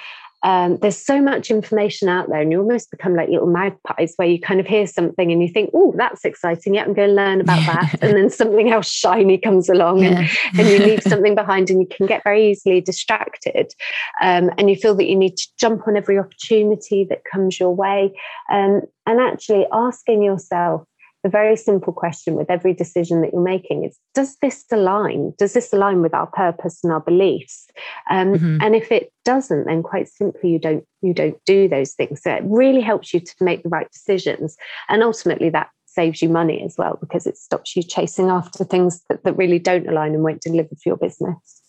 um, 0.43 0.77
there's 0.77 0.97
so 0.97 1.21
much 1.21 1.51
information 1.51 2.09
out 2.09 2.29
there, 2.29 2.41
and 2.41 2.51
you 2.51 2.59
almost 2.59 2.89
become 2.89 3.15
like 3.15 3.29
little 3.29 3.47
magpies 3.47 4.13
where 4.15 4.27
you 4.27 4.39
kind 4.39 4.59
of 4.59 4.65
hear 4.65 4.87
something 4.87 5.31
and 5.31 5.41
you 5.41 5.49
think, 5.49 5.69
oh, 5.73 5.93
that's 5.97 6.25
exciting. 6.25 6.73
Yeah, 6.73 6.83
I'm 6.83 6.93
going 6.93 7.09
to 7.09 7.15
learn 7.15 7.41
about 7.41 7.65
that. 7.65 7.99
And 8.01 8.17
then 8.17 8.29
something 8.29 8.71
else 8.71 8.89
shiny 8.89 9.37
comes 9.37 9.69
along 9.69 9.99
yeah. 9.99 10.27
and, 10.53 10.59
and 10.59 10.67
you 10.67 10.79
leave 10.79 11.03
something 11.07 11.35
behind 11.35 11.69
and 11.69 11.79
you 11.79 11.87
can 11.87 12.07
get 12.07 12.23
very 12.23 12.49
easily 12.49 12.81
distracted. 12.81 13.73
Um, 14.21 14.49
and 14.57 14.69
you 14.69 14.75
feel 14.75 14.95
that 14.95 15.07
you 15.07 15.15
need 15.15 15.37
to 15.37 15.47
jump 15.59 15.87
on 15.87 15.95
every 15.95 16.17
opportunity 16.17 17.05
that 17.09 17.21
comes 17.31 17.59
your 17.59 17.75
way. 17.75 18.11
Um, 18.51 18.81
and 19.05 19.19
actually 19.19 19.65
asking 19.71 20.23
yourself, 20.23 20.83
the 21.23 21.29
very 21.29 21.55
simple 21.55 21.93
question 21.93 22.35
with 22.35 22.49
every 22.49 22.73
decision 22.73 23.21
that 23.21 23.31
you're 23.33 23.41
making 23.41 23.85
is 23.85 23.97
does 24.13 24.37
this 24.41 24.65
align? 24.71 25.33
Does 25.37 25.53
this 25.53 25.71
align 25.71 26.01
with 26.01 26.13
our 26.13 26.27
purpose 26.27 26.79
and 26.83 26.91
our 26.91 26.99
beliefs? 26.99 27.67
Um, 28.09 28.33
mm-hmm. 28.33 28.57
and 28.61 28.75
if 28.75 28.91
it 28.91 29.11
doesn't 29.23 29.65
then 29.65 29.83
quite 29.83 30.07
simply 30.07 30.49
you 30.49 30.59
don't 30.59 30.83
you 31.01 31.13
don't 31.13 31.37
do 31.45 31.67
those 31.67 31.93
things. 31.93 32.21
So 32.23 32.31
it 32.31 32.43
really 32.45 32.81
helps 32.81 33.13
you 33.13 33.19
to 33.19 33.35
make 33.39 33.63
the 33.63 33.69
right 33.69 33.89
decisions. 33.91 34.57
And 34.89 35.03
ultimately 35.03 35.49
that 35.49 35.69
saves 35.85 36.21
you 36.21 36.29
money 36.29 36.63
as 36.63 36.75
well 36.77 36.97
because 36.99 37.27
it 37.27 37.37
stops 37.37 37.75
you 37.75 37.83
chasing 37.83 38.29
after 38.29 38.63
things 38.63 39.01
that, 39.09 39.23
that 39.23 39.33
really 39.33 39.59
don't 39.59 39.87
align 39.87 40.13
and 40.13 40.23
won't 40.23 40.41
deliver 40.41 40.69
for 40.69 40.81
your 40.85 40.97
business. 40.97 41.61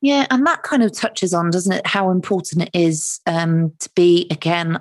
Yeah, 0.00 0.26
and 0.30 0.46
that 0.46 0.62
kind 0.62 0.82
of 0.82 0.92
touches 0.92 1.34
on, 1.34 1.50
doesn't 1.50 1.72
it, 1.72 1.86
how 1.86 2.10
important 2.10 2.62
it 2.62 2.70
is 2.72 3.20
um, 3.26 3.72
to 3.80 3.90
be, 3.96 4.28
again, 4.30 4.78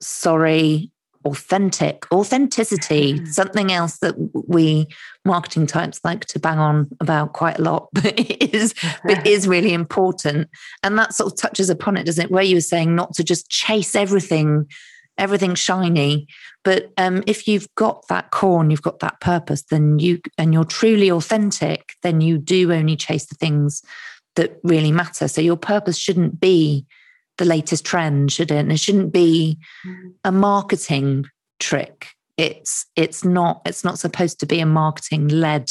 sorry, 0.00 0.90
authentic 1.24 2.06
authenticity 2.12 3.18
mm. 3.18 3.28
something 3.28 3.72
else 3.72 3.98
that 3.98 4.14
we 4.46 4.86
marketing 5.24 5.66
types 5.66 6.00
like 6.04 6.24
to 6.26 6.38
bang 6.38 6.58
on 6.58 6.88
about 7.00 7.32
quite 7.32 7.58
a 7.58 7.62
lot 7.62 7.88
but 7.94 8.18
it 8.18 8.54
is 8.54 8.74
it 9.04 9.26
is 9.26 9.48
really 9.48 9.72
important. 9.72 10.48
And 10.82 10.98
that 10.98 11.14
sort 11.14 11.32
of 11.32 11.38
touches 11.38 11.70
upon 11.70 11.96
it 11.96 12.04
doesn't 12.04 12.26
it? 12.26 12.30
Where 12.30 12.42
you 12.42 12.56
were 12.56 12.60
saying 12.60 12.94
not 12.94 13.14
to 13.14 13.24
just 13.24 13.48
chase 13.48 13.94
everything 13.94 14.66
everything 15.16 15.54
shiny 15.54 16.26
but 16.64 16.90
um, 16.96 17.22
if 17.28 17.46
you've 17.46 17.72
got 17.76 18.08
that 18.08 18.32
core 18.32 18.60
and 18.60 18.72
you've 18.72 18.82
got 18.82 18.98
that 18.98 19.20
purpose 19.20 19.62
then 19.62 20.00
you 20.00 20.18
and 20.38 20.52
you're 20.52 20.64
truly 20.64 21.08
authentic 21.08 21.94
then 22.02 22.20
you 22.20 22.36
do 22.36 22.72
only 22.72 22.96
chase 22.96 23.26
the 23.26 23.36
things 23.36 23.82
that 24.36 24.58
really 24.62 24.92
matter. 24.92 25.28
So 25.28 25.40
your 25.40 25.56
purpose 25.56 25.96
shouldn't 25.96 26.40
be 26.40 26.86
the 27.38 27.44
latest 27.44 27.84
trend, 27.84 28.32
should 28.32 28.50
it? 28.50 28.56
And 28.56 28.72
it 28.72 28.80
shouldn't 28.80 29.12
be 29.12 29.58
mm. 29.86 30.12
a 30.24 30.32
marketing 30.32 31.26
trick. 31.60 32.08
It's 32.36 32.86
it's 32.96 33.24
not 33.24 33.62
it's 33.64 33.84
not 33.84 33.98
supposed 33.98 34.40
to 34.40 34.46
be 34.46 34.60
a 34.60 34.66
marketing 34.66 35.28
led 35.28 35.70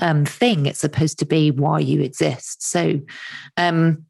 um, 0.00 0.24
thing. 0.24 0.66
It's 0.66 0.80
supposed 0.80 1.18
to 1.20 1.26
be 1.26 1.50
why 1.50 1.80
you 1.80 2.00
exist. 2.02 2.62
So 2.62 3.00
um, 3.56 4.04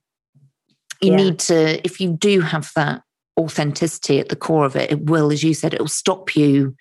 you 1.00 1.12
yeah. 1.12 1.16
need 1.16 1.38
to, 1.40 1.84
if 1.84 2.00
you 2.00 2.12
do 2.12 2.40
have 2.40 2.70
that 2.74 3.02
authenticity 3.38 4.18
at 4.18 4.28
the 4.28 4.36
core 4.36 4.64
of 4.64 4.76
it, 4.76 4.90
it 4.90 5.06
will, 5.06 5.32
as 5.32 5.42
you 5.42 5.54
said, 5.54 5.74
it 5.74 5.80
will 5.80 5.88
stop 5.88 6.34
you 6.34 6.74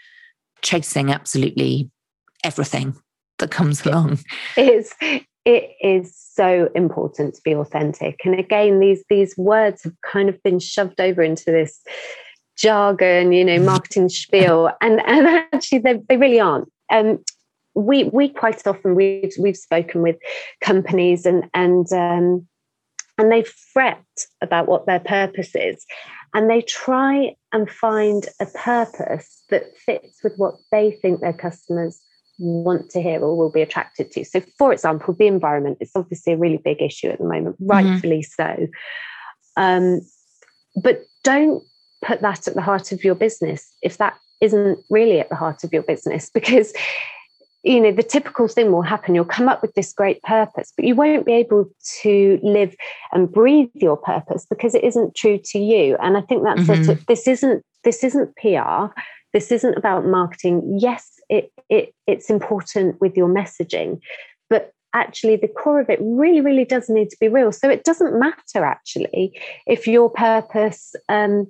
chasing 0.62 1.12
absolutely 1.12 1.92
everything 2.44 2.96
that 3.40 3.52
comes 3.52 3.86
along. 3.86 4.20
It's 4.56 4.94
it 5.48 5.78
is 5.82 6.14
so 6.14 6.70
important 6.76 7.34
to 7.36 7.42
be 7.42 7.56
authentic. 7.56 8.20
And 8.26 8.38
again, 8.38 8.82
these 8.82 9.04
these 9.10 9.36
words 9.38 9.82
have 9.84 9.94
kind 10.02 10.28
of 10.28 10.44
been 10.44 10.60
shoved 10.60 11.00
over 11.00 11.24
into 11.24 11.46
this 11.46 11.82
jargon, 12.58 13.32
you 13.32 13.46
know, 13.46 13.60
marketing 13.62 14.10
spiel, 14.10 14.70
and 14.82 15.02
and 15.08 15.46
actually 15.54 15.80
they, 15.80 16.02
they 16.10 16.18
really 16.18 16.42
aren't. 16.42 16.70
Um, 16.92 17.24
we 17.76 18.06
we 18.06 18.28
quite 18.28 18.68
often 18.68 18.94
we've 18.94 19.34
we've 19.40 19.56
spoken 19.56 20.02
with 20.02 20.18
companies 20.60 21.26
and 21.26 21.50
and 21.54 21.90
um, 21.94 22.46
and 23.18 23.32
they 23.32 23.44
fret 23.44 24.04
about 24.42 24.68
what 24.68 24.86
their 24.86 25.00
purpose 25.00 25.56
is, 25.56 25.86
and 26.34 26.50
they 26.50 26.62
try 26.62 27.34
and 27.54 27.70
find 27.70 28.28
a 28.42 28.48
purpose 28.48 29.44
that 29.50 29.78
fits 29.78 30.20
with 30.26 30.34
what 30.36 30.56
they 30.74 30.92
think 31.02 31.22
their 31.22 31.32
customers 31.32 32.02
want 32.38 32.90
to 32.92 33.02
hear 33.02 33.20
or 33.20 33.36
will 33.36 33.50
be 33.50 33.62
attracted 33.62 34.12
to. 34.12 34.24
So, 34.24 34.42
for 34.58 34.72
example, 34.72 35.14
the 35.14 35.28
environment 35.28 35.78
is 35.82 35.92
obviously 35.96 36.34
a 36.34 36.38
really 36.38 36.58
big 36.58 36.82
issue 36.82 37.08
at 37.08 37.18
the 37.18 37.26
moment, 37.26 37.56
mm-hmm. 37.56 37.68
rightfully 37.68 38.26
mm-hmm. 38.40 38.68
so. 38.68 38.68
Um, 39.56 40.02
but 40.82 41.04
don't 41.24 41.64
put 42.06 42.22
that 42.22 42.48
at 42.48 42.54
the 42.54 42.62
heart 42.62 42.92
of 42.92 43.04
your 43.04 43.16
business 43.16 43.74
if 43.82 43.98
that 43.98 44.18
isn't 44.40 44.80
really 44.90 45.20
at 45.20 45.30
the 45.30 45.36
heart 45.36 45.64
of 45.64 45.74
your 45.74 45.82
business 45.82 46.30
because 46.34 46.74
you 47.64 47.82
know 47.82 47.92
the 47.92 48.04
typical 48.04 48.48
thing 48.48 48.72
will 48.72 48.84
happen 48.84 49.16
you'll 49.16 49.26
come 49.26 49.50
up 49.50 49.62
with 49.62 49.74
this 49.74 49.92
great 49.92 50.22
purpose 50.22 50.72
but 50.76 50.86
you 50.86 50.96
won't 50.96 51.26
be 51.26 51.34
able 51.34 51.70
to 52.02 52.40
live 52.44 52.76
and 53.12 53.32
breathe 53.32 53.70
your 53.74 53.98
purpose 53.98 54.46
because 54.50 54.76
it 54.76 54.84
isn't 54.84 55.16
true 55.16 55.40
to 55.44 55.58
you 55.60 55.98
and 56.02 56.18
i 56.18 56.22
think 56.22 56.44
that's 56.44 56.62
mm-hmm. 56.62 56.92
it 56.92 57.08
this 57.08 57.28
isn't 57.28 57.66
this 57.84 58.04
isn't 58.04 58.34
pr 58.36 58.94
this 59.34 59.52
isn't 59.52 59.78
about 59.78 60.06
marketing. 60.06 60.78
Yes 60.80 61.18
it, 61.30 61.52
it 61.70 61.94
it's 62.06 62.30
important 62.30 63.00
with 63.02 63.18
your 63.18 63.28
messaging 63.28 64.00
but 64.50 64.72
actually 64.94 65.36
the 65.36 65.48
core 65.48 65.80
of 65.80 65.90
it 65.90 66.00
really 66.02 66.42
really 66.42 66.66
does 66.66 66.90
need 66.90 67.10
to 67.10 67.18
be 67.20 67.28
real. 67.28 67.52
So 67.52 67.70
it 67.70 67.84
doesn't 67.84 68.20
matter 68.20 68.64
actually 68.64 69.40
if 69.66 69.88
your 69.88 70.10
purpose 70.10 70.96
um 71.10 71.48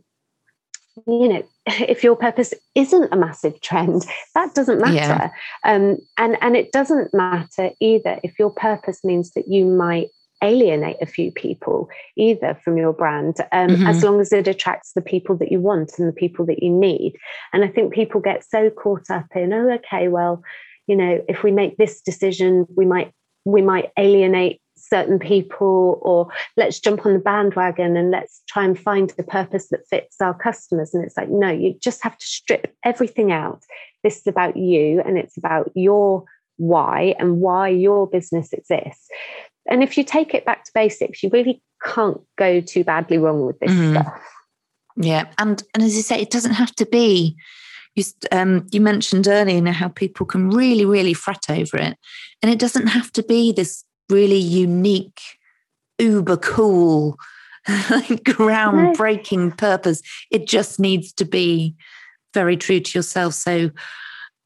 you 1.05 1.27
know 1.29 1.43
if 1.67 2.03
your 2.03 2.15
purpose 2.15 2.53
isn't 2.75 3.13
a 3.13 3.17
massive 3.17 3.59
trend 3.61 4.05
that 4.33 4.55
doesn't 4.55 4.81
matter. 4.81 4.95
Yeah. 4.95 5.29
um, 5.63 5.97
and 6.17 6.37
and 6.41 6.55
it 6.55 6.71
doesn't 6.71 7.13
matter 7.13 7.71
either 7.79 8.19
if 8.23 8.39
your 8.39 8.49
purpose 8.49 9.03
means 9.03 9.31
that 9.31 9.47
you 9.47 9.65
might 9.65 10.09
alienate 10.43 10.97
a 11.01 11.05
few 11.05 11.31
people 11.31 11.89
either 12.15 12.59
from 12.63 12.77
your 12.77 12.93
brand 12.93 13.35
um, 13.51 13.69
mm-hmm. 13.69 13.87
as 13.87 14.03
long 14.03 14.19
as 14.21 14.31
it 14.31 14.47
attracts 14.47 14.93
the 14.93 15.01
people 15.01 15.35
that 15.35 15.51
you 15.51 15.59
want 15.59 15.93
and 15.97 16.07
the 16.07 16.13
people 16.13 16.45
that 16.45 16.61
you 16.61 16.69
need. 16.69 17.17
And 17.53 17.63
i 17.63 17.67
think 17.67 17.93
people 17.93 18.21
get 18.21 18.45
so 18.47 18.69
caught 18.69 19.09
up 19.09 19.27
in 19.35 19.53
oh 19.53 19.69
okay 19.71 20.07
well 20.07 20.43
you 20.87 20.95
know 20.95 21.23
if 21.27 21.43
we 21.43 21.51
make 21.51 21.77
this 21.77 22.01
decision 22.01 22.65
we 22.75 22.85
might 22.85 23.11
we 23.45 23.61
might 23.61 23.91
alienate 23.97 24.61
certain 24.77 25.19
people 25.19 25.99
or 26.01 26.27
let's 26.55 26.79
jump 26.79 27.05
on 27.05 27.13
the 27.13 27.19
bandwagon 27.19 27.97
and 27.97 28.11
let's 28.11 28.41
try 28.47 28.63
and 28.63 28.79
find 28.79 29.09
the 29.11 29.23
purpose 29.23 29.69
that 29.69 29.87
fits 29.89 30.17
our 30.21 30.33
customers. 30.33 30.93
And 30.93 31.03
it's 31.03 31.17
like 31.17 31.29
no 31.29 31.49
you 31.49 31.75
just 31.81 32.03
have 32.03 32.17
to 32.17 32.25
strip 32.25 32.73
everything 32.83 33.31
out. 33.31 33.63
This 34.03 34.17
is 34.17 34.27
about 34.27 34.57
you 34.57 35.01
and 35.05 35.17
it's 35.17 35.37
about 35.37 35.71
your 35.75 36.25
why 36.57 37.15
and 37.19 37.39
why 37.39 37.69
your 37.69 38.07
business 38.07 38.51
exists 38.51 39.07
and 39.67 39.83
if 39.83 39.97
you 39.97 40.03
take 40.03 40.33
it 40.33 40.45
back 40.45 40.63
to 40.63 40.71
basics 40.73 41.23
you 41.23 41.29
really 41.31 41.61
can't 41.83 42.21
go 42.37 42.59
too 42.61 42.83
badly 42.83 43.17
wrong 43.17 43.45
with 43.45 43.59
this 43.59 43.71
mm. 43.71 43.91
stuff 43.91 44.21
yeah 44.95 45.25
and 45.37 45.63
and 45.73 45.83
as 45.83 45.95
you 45.95 46.01
say 46.01 46.19
it 46.19 46.31
doesn't 46.31 46.53
have 46.53 46.73
to 46.73 46.85
be 46.85 47.35
you, 47.95 48.03
um, 48.31 48.67
you 48.71 48.79
mentioned 48.79 49.27
earlier 49.27 49.59
know, 49.59 49.71
how 49.71 49.87
people 49.87 50.25
can 50.25 50.49
really 50.49 50.85
really 50.85 51.13
fret 51.13 51.49
over 51.49 51.77
it 51.77 51.97
and 52.41 52.51
it 52.51 52.59
doesn't 52.59 52.87
have 52.87 53.11
to 53.13 53.23
be 53.23 53.51
this 53.51 53.83
really 54.09 54.37
unique, 54.37 55.21
uber 55.99 56.37
cool, 56.37 57.17
groundbreaking 57.67 59.49
no. 59.49 59.55
purpose. 59.55 60.01
It 60.31 60.47
just 60.47 60.79
needs 60.79 61.13
to 61.13 61.25
be 61.25 61.75
very 62.33 62.57
true 62.57 62.79
to 62.79 62.97
yourself. 62.97 63.33
So, 63.33 63.71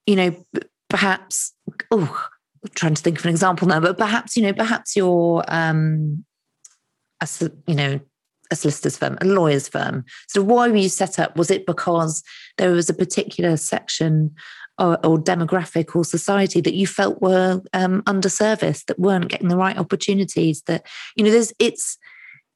you 0.05 0.15
know, 0.15 0.45
perhaps, 0.89 1.53
oh, 1.91 2.27
trying 2.75 2.95
to 2.95 3.01
think 3.01 3.19
of 3.19 3.25
an 3.25 3.31
example 3.31 3.67
now, 3.67 3.79
but 3.79 3.97
perhaps, 3.97 4.35
you 4.35 4.43
know, 4.43 4.53
perhaps 4.53 4.95
you're, 4.95 5.43
um, 5.47 6.23
a, 7.21 7.27
you 7.67 7.75
know, 7.75 7.99
a 8.51 8.55
solicitor's 8.55 8.97
firm, 8.97 9.17
a 9.21 9.25
lawyer's 9.25 9.67
firm. 9.67 10.03
So 10.27 10.41
why 10.41 10.67
were 10.67 10.75
you 10.75 10.89
set 10.89 11.19
up? 11.19 11.37
Was 11.37 11.49
it 11.49 11.65
because 11.65 12.23
there 12.57 12.71
was 12.71 12.89
a 12.89 12.93
particular 12.93 13.57
section 13.57 14.35
or, 14.77 14.97
or 15.05 15.17
demographic 15.19 15.95
or 15.95 16.03
society 16.03 16.59
that 16.61 16.73
you 16.73 16.87
felt 16.87 17.21
were 17.21 17.61
um, 17.73 18.01
underserviced, 18.03 18.85
that 18.85 18.99
weren't 18.99 19.29
getting 19.29 19.47
the 19.47 19.57
right 19.57 19.77
opportunities. 19.77 20.63
That 20.63 20.87
you 21.15 21.23
know, 21.23 21.31
there's 21.31 21.53
it's 21.59 21.97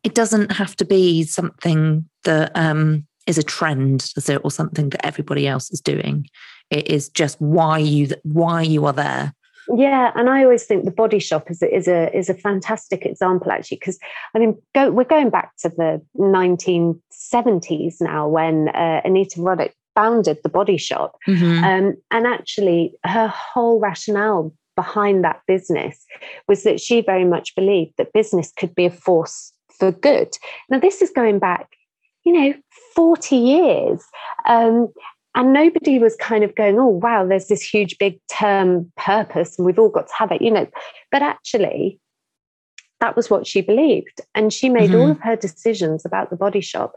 it 0.03 0.15
doesn't 0.15 0.51
have 0.51 0.75
to 0.77 0.85
be 0.85 1.23
something 1.23 2.09
that 2.23 2.51
um, 2.55 3.05
is 3.27 3.37
a 3.37 3.43
trend, 3.43 4.11
or 4.43 4.51
something 4.51 4.89
that 4.89 5.05
everybody 5.05 5.47
else 5.47 5.71
is 5.71 5.81
doing. 5.81 6.27
It 6.71 6.87
is 6.87 7.09
just 7.09 7.39
why 7.39 7.77
you 7.79 8.09
why 8.23 8.63
you 8.63 8.85
are 8.85 8.93
there. 8.93 9.33
Yeah, 9.73 10.11
and 10.15 10.29
I 10.29 10.43
always 10.43 10.63
think 10.63 10.85
the 10.85 10.91
body 10.91 11.19
shop 11.19 11.49
is 11.49 11.61
a, 11.61 11.75
is 11.75 11.87
a 11.87 12.15
is 12.15 12.29
a 12.29 12.33
fantastic 12.33 13.05
example 13.05 13.51
actually 13.51 13.77
because 13.77 13.97
I 14.35 14.39
mean 14.39 14.61
go, 14.73 14.91
we're 14.91 15.05
going 15.05 15.29
back 15.29 15.55
to 15.57 15.69
the 15.69 16.01
1970s 16.17 18.01
now 18.01 18.27
when 18.27 18.69
uh, 18.69 19.01
Anita 19.03 19.39
Roddick 19.39 19.71
founded 19.95 20.37
the 20.43 20.49
body 20.49 20.77
shop. 20.77 21.17
Mm-hmm. 21.27 21.63
Um, 21.63 21.95
and 22.11 22.27
actually, 22.27 22.93
her 23.03 23.27
whole 23.27 23.79
rationale 23.79 24.53
behind 24.75 25.23
that 25.23 25.41
business 25.47 26.05
was 26.47 26.63
that 26.63 26.79
she 26.79 27.01
very 27.01 27.25
much 27.25 27.55
believed 27.55 27.93
that 27.97 28.13
business 28.13 28.51
could 28.57 28.75
be 28.75 28.85
a 28.85 28.91
force 28.91 29.53
for 29.79 29.91
good. 29.91 30.35
Now, 30.69 30.79
this 30.79 31.01
is 31.01 31.09
going 31.09 31.39
back, 31.39 31.69
you 32.25 32.33
know, 32.33 32.53
40 32.95 33.35
years. 33.35 34.03
Um, 34.47 34.89
and 35.35 35.51
nobody 35.51 35.99
was 35.99 36.15
kind 36.15 36.43
of 36.43 36.55
going, 36.55 36.79
oh, 36.79 36.87
wow, 36.87 37.25
there's 37.27 37.47
this 37.47 37.61
huge 37.61 37.97
big 37.97 38.19
term 38.27 38.91
purpose 38.97 39.57
and 39.57 39.65
we've 39.65 39.77
all 39.77 39.89
got 39.89 40.07
to 40.07 40.13
have 40.17 40.31
it, 40.31 40.41
you 40.41 40.49
know. 40.49 40.67
But 41.11 41.21
actually, 41.21 41.99
that 43.01 43.15
was 43.15 43.29
what 43.29 43.45
she 43.45 43.61
believed. 43.61 44.21
And 44.33 44.53
she 44.53 44.69
made 44.69 44.91
mm-hmm. 44.91 44.99
all 45.01 45.11
of 45.11 45.19
her 45.19 45.35
decisions 45.35 46.05
about 46.05 46.29
the 46.29 46.37
body 46.37 46.61
shop 46.61 46.93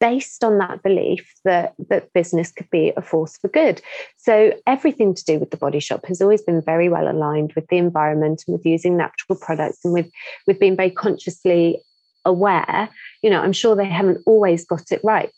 based 0.00 0.42
on 0.42 0.58
that 0.58 0.82
belief 0.82 1.32
that 1.44 1.74
that 1.88 2.12
business 2.12 2.50
could 2.50 2.68
be 2.70 2.92
a 2.96 3.02
force 3.02 3.38
for 3.38 3.46
good. 3.46 3.80
So 4.16 4.52
everything 4.66 5.14
to 5.14 5.24
do 5.24 5.38
with 5.38 5.52
the 5.52 5.56
body 5.56 5.78
shop 5.78 6.04
has 6.06 6.20
always 6.20 6.42
been 6.42 6.60
very 6.60 6.88
well 6.88 7.08
aligned 7.08 7.52
with 7.52 7.68
the 7.68 7.78
environment 7.78 8.42
and 8.46 8.56
with 8.56 8.66
using 8.66 8.96
natural 8.96 9.38
products 9.38 9.78
and 9.84 9.94
with 9.94 10.10
with 10.48 10.58
being 10.58 10.74
very 10.74 10.90
consciously 10.90 11.80
aware. 12.24 12.88
You 13.22 13.30
know, 13.30 13.40
I'm 13.40 13.52
sure 13.52 13.76
they 13.76 13.84
haven't 13.84 14.18
always 14.26 14.66
got 14.66 14.90
it 14.90 15.00
right. 15.04 15.30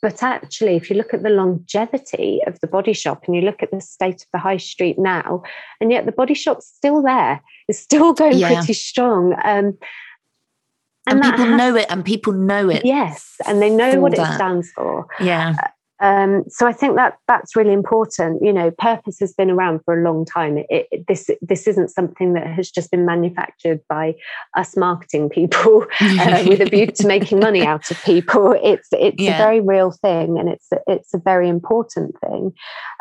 But 0.00 0.22
actually, 0.22 0.76
if 0.76 0.90
you 0.90 0.96
look 0.96 1.12
at 1.12 1.24
the 1.24 1.30
longevity 1.30 2.40
of 2.46 2.60
the 2.60 2.68
body 2.68 2.92
shop 2.92 3.24
and 3.26 3.34
you 3.34 3.42
look 3.42 3.62
at 3.62 3.72
the 3.72 3.80
state 3.80 4.22
of 4.22 4.28
the 4.32 4.38
high 4.38 4.56
street 4.56 4.98
now, 4.98 5.42
and 5.80 5.90
yet 5.90 6.06
the 6.06 6.12
body 6.12 6.34
shop's 6.34 6.66
still 6.66 7.02
there, 7.02 7.40
it's 7.66 7.80
still 7.80 8.12
going 8.14 8.38
yeah. 8.38 8.54
pretty 8.54 8.74
strong. 8.74 9.34
Um, 9.44 9.76
and, 11.06 11.22
and 11.22 11.22
people 11.22 11.46
has, 11.46 11.58
know 11.58 11.76
it 11.76 11.86
and 11.88 12.04
people 12.04 12.32
know 12.34 12.68
it 12.68 12.84
yes 12.84 13.36
and 13.46 13.62
they 13.62 13.70
know 13.70 13.98
what 13.98 14.14
that. 14.14 14.30
it 14.30 14.34
stands 14.34 14.70
for 14.72 15.06
yeah 15.20 15.54
um, 16.00 16.44
so 16.48 16.66
I 16.66 16.72
think 16.72 16.96
that 16.96 17.18
that's 17.26 17.56
really 17.56 17.72
important. 17.72 18.42
You 18.42 18.52
know, 18.52 18.70
purpose 18.70 19.18
has 19.18 19.32
been 19.32 19.50
around 19.50 19.80
for 19.84 19.98
a 19.98 20.04
long 20.04 20.24
time. 20.24 20.58
It, 20.58 20.86
it, 20.90 21.06
this 21.08 21.28
this 21.42 21.66
isn't 21.66 21.88
something 21.88 22.34
that 22.34 22.46
has 22.46 22.70
just 22.70 22.90
been 22.90 23.04
manufactured 23.04 23.80
by 23.88 24.14
us 24.56 24.76
marketing 24.76 25.28
people 25.28 25.86
uh, 26.00 26.44
with 26.46 26.60
a 26.60 26.66
view 26.66 26.86
to 26.86 27.06
making 27.06 27.40
money 27.40 27.64
out 27.64 27.90
of 27.90 28.02
people. 28.04 28.56
It's 28.62 28.88
it's 28.92 29.20
yeah. 29.20 29.34
a 29.34 29.38
very 29.38 29.60
real 29.60 29.90
thing, 29.90 30.38
and 30.38 30.48
it's 30.48 30.68
it's 30.86 31.14
a 31.14 31.18
very 31.18 31.48
important 31.48 32.14
thing. 32.20 32.52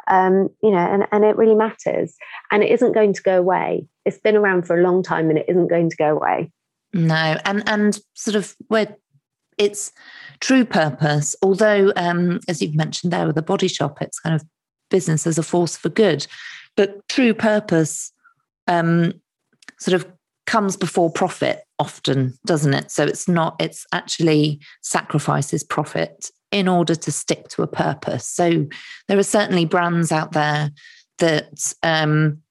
Um, 0.09 0.49
you 0.63 0.71
know, 0.71 0.77
and 0.77 1.05
and 1.11 1.23
it 1.23 1.37
really 1.37 1.55
matters, 1.55 2.15
and 2.51 2.63
it 2.63 2.71
isn't 2.71 2.93
going 2.93 3.13
to 3.13 3.21
go 3.21 3.37
away. 3.37 3.85
It's 4.05 4.19
been 4.19 4.35
around 4.35 4.65
for 4.65 4.79
a 4.79 4.83
long 4.83 5.03
time, 5.03 5.29
and 5.29 5.37
it 5.37 5.45
isn't 5.47 5.67
going 5.67 5.89
to 5.91 5.95
go 5.97 6.15
away. 6.15 6.51
No, 6.93 7.37
and 7.45 7.67
and 7.69 7.99
sort 8.15 8.35
of 8.35 8.55
where 8.69 8.95
it's 9.57 9.91
true 10.39 10.65
purpose, 10.65 11.35
although 11.41 11.91
um, 11.95 12.39
as 12.47 12.61
you've 12.61 12.75
mentioned 12.75 13.11
there 13.11 13.25
with 13.25 13.35
the 13.35 13.41
body 13.41 13.67
shop, 13.67 14.01
it's 14.01 14.19
kind 14.19 14.35
of 14.35 14.45
business 14.89 15.27
as 15.27 15.37
a 15.37 15.43
force 15.43 15.75
for 15.75 15.89
good. 15.89 16.27
But 16.75 17.07
true 17.09 17.33
purpose 17.33 18.11
um, 18.67 19.13
sort 19.79 19.95
of 19.95 20.07
comes 20.45 20.77
before 20.77 21.11
profit 21.11 21.63
often, 21.79 22.33
doesn't 22.45 22.73
it? 22.73 22.91
So 22.91 23.03
it's 23.03 23.27
not, 23.27 23.55
it's 23.59 23.85
actually 23.91 24.59
sacrifices 24.81 25.63
profit 25.63 26.31
in 26.51 26.67
order 26.67 26.95
to 26.95 27.11
stick 27.11 27.49
to 27.49 27.63
a 27.63 27.67
purpose. 27.67 28.25
So 28.27 28.67
there 29.07 29.17
are 29.17 29.23
certainly 29.23 29.65
brands 29.65 30.11
out 30.11 30.31
there 30.31 30.71
that, 31.19 31.73
um, 31.83 32.41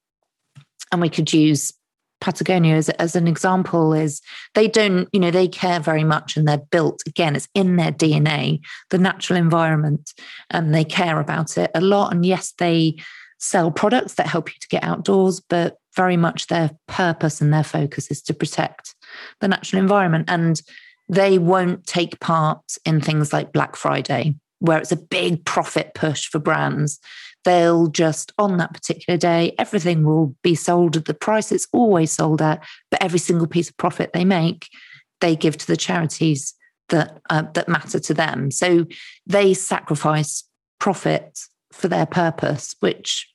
and 0.93 1.01
we 1.01 1.09
could 1.09 1.33
use 1.33 1.73
Patagonia 2.21 2.77
as, 2.77 2.89
as 2.91 3.15
an 3.15 3.29
example 3.29 3.93
is 3.93 4.21
they 4.55 4.69
don't, 4.69 5.09
you 5.13 5.21
know, 5.21 5.31
they 5.31 5.49
care 5.49 5.81
very 5.81 6.05
much 6.05 6.37
and 6.37 6.47
they're 6.47 6.59
built, 6.59 7.03
again, 7.07 7.37
it's 7.37 7.49
in 7.55 7.77
their 7.77 7.93
DNA, 7.93 8.61
the 8.91 8.99
natural 8.99 9.39
environment, 9.39 10.13
and 10.51 10.75
they 10.75 10.85
care 10.85 11.21
about 11.21 11.59
it 11.59 11.71
a 11.75 11.81
lot. 11.81 12.13
And 12.13 12.25
yes, 12.25 12.53
they 12.59 12.97
sell 13.39 13.71
products 13.71 14.15
that 14.15 14.27
help 14.27 14.49
you 14.49 14.59
to 14.61 14.69
get 14.69 14.85
outdoors, 14.85 15.41
but 15.41 15.77
very 15.95 16.17
much 16.17 16.47
their 16.47 16.71
purpose 16.89 17.41
and 17.41 17.53
their 17.53 17.65
focus 17.65 18.11
is 18.11 18.23
to 18.23 18.35
protect 18.35 18.95
the 19.41 19.49
natural 19.49 19.81
environment. 19.81 20.27
And 20.29 20.61
they 21.09 21.39
won't 21.39 21.87
take 21.87 22.21
part 22.21 22.61
in 22.85 23.01
things 23.01 23.33
like 23.33 23.53
Black 23.53 23.77
Friday, 23.77 24.35
where 24.59 24.79
it's 24.79 24.93
a 24.93 24.97
big 24.97 25.45
profit 25.45 25.93
push 25.95 26.27
for 26.27 26.39
brands 26.39 26.99
they'll 27.47 27.87
just 27.87 28.33
on 28.39 28.59
that 28.59 28.75
particular 28.75 29.17
day. 29.17 29.55
Everything 29.59 30.05
will 30.05 30.35
be 30.43 30.55
sold 30.55 30.97
at 30.97 31.07
the 31.07 31.15
price 31.15 31.53
it's 31.53 31.69
always 31.73 32.13
sold 32.13 32.43
at 32.43 32.63
but 32.91 33.03
every 33.03 33.21
single 33.21 33.47
piece 33.47 33.71
of 33.71 33.77
profit 33.79 34.13
they 34.13 34.25
make 34.25 34.69
they 35.21 35.35
give 35.35 35.57
to 35.57 35.67
the 35.67 35.77
charities 35.77 36.55
that 36.91 37.19
uh, 37.31 37.45
that 37.55 37.69
matter 37.69 37.99
to 37.99 38.13
them. 38.13 38.51
So 38.51 38.87
they 39.27 39.55
sacrifice 39.55 40.45
profit 40.79 41.39
for 41.73 41.89
their 41.89 42.07
purpose 42.07 42.75
which 42.81 43.33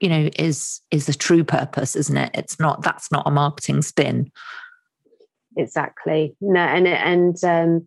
you 0.00 0.08
know 0.08 0.30
is 0.38 0.80
is 0.90 1.08
a 1.08 1.14
true 1.14 1.44
purpose 1.44 1.96
isn't 1.96 2.16
it? 2.16 2.30
It's 2.34 2.58
not 2.60 2.82
that's 2.82 3.10
not 3.10 3.26
a 3.26 3.30
marketing 3.30 3.82
spin. 3.82 4.30
Exactly. 5.56 6.36
No, 6.40 6.60
and 6.60 6.86
and 6.86 7.44
um, 7.44 7.86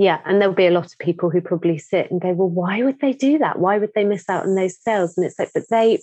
yeah, 0.00 0.20
and 0.24 0.40
there'll 0.40 0.54
be 0.54 0.66
a 0.66 0.70
lot 0.70 0.86
of 0.86 0.98
people 0.98 1.28
who 1.28 1.42
probably 1.42 1.76
sit 1.76 2.10
and 2.10 2.22
go, 2.22 2.32
well, 2.32 2.48
why 2.48 2.82
would 2.82 3.00
they 3.00 3.12
do 3.12 3.36
that? 3.36 3.58
Why 3.58 3.76
would 3.76 3.92
they 3.94 4.04
miss 4.04 4.30
out 4.30 4.46
on 4.46 4.54
those 4.54 4.80
sales? 4.80 5.14
And 5.14 5.26
it's 5.26 5.38
like, 5.38 5.50
but 5.52 5.64
they 5.68 6.00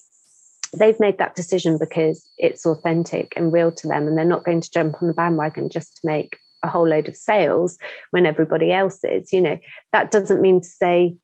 they've 0.77 0.99
made 0.99 1.17
that 1.17 1.35
decision 1.35 1.79
because 1.79 2.23
it's 2.37 2.63
authentic 2.63 3.33
and 3.35 3.51
real 3.51 3.71
to 3.71 3.87
them, 3.87 4.07
and 4.07 4.15
they're 4.15 4.23
not 4.23 4.45
going 4.45 4.61
to 4.61 4.69
jump 4.69 5.01
on 5.01 5.07
the 5.07 5.15
bandwagon 5.15 5.71
just 5.71 5.95
to 5.95 6.01
make 6.05 6.37
a 6.61 6.67
whole 6.67 6.87
load 6.87 7.07
of 7.07 7.17
sales 7.17 7.79
when 8.11 8.27
everybody 8.27 8.71
else 8.71 8.99
is. 9.03 9.33
You 9.33 9.41
know, 9.41 9.57
that 9.93 10.11
doesn't 10.11 10.41
mean 10.41 10.61
to 10.61 10.67
say 10.67 11.15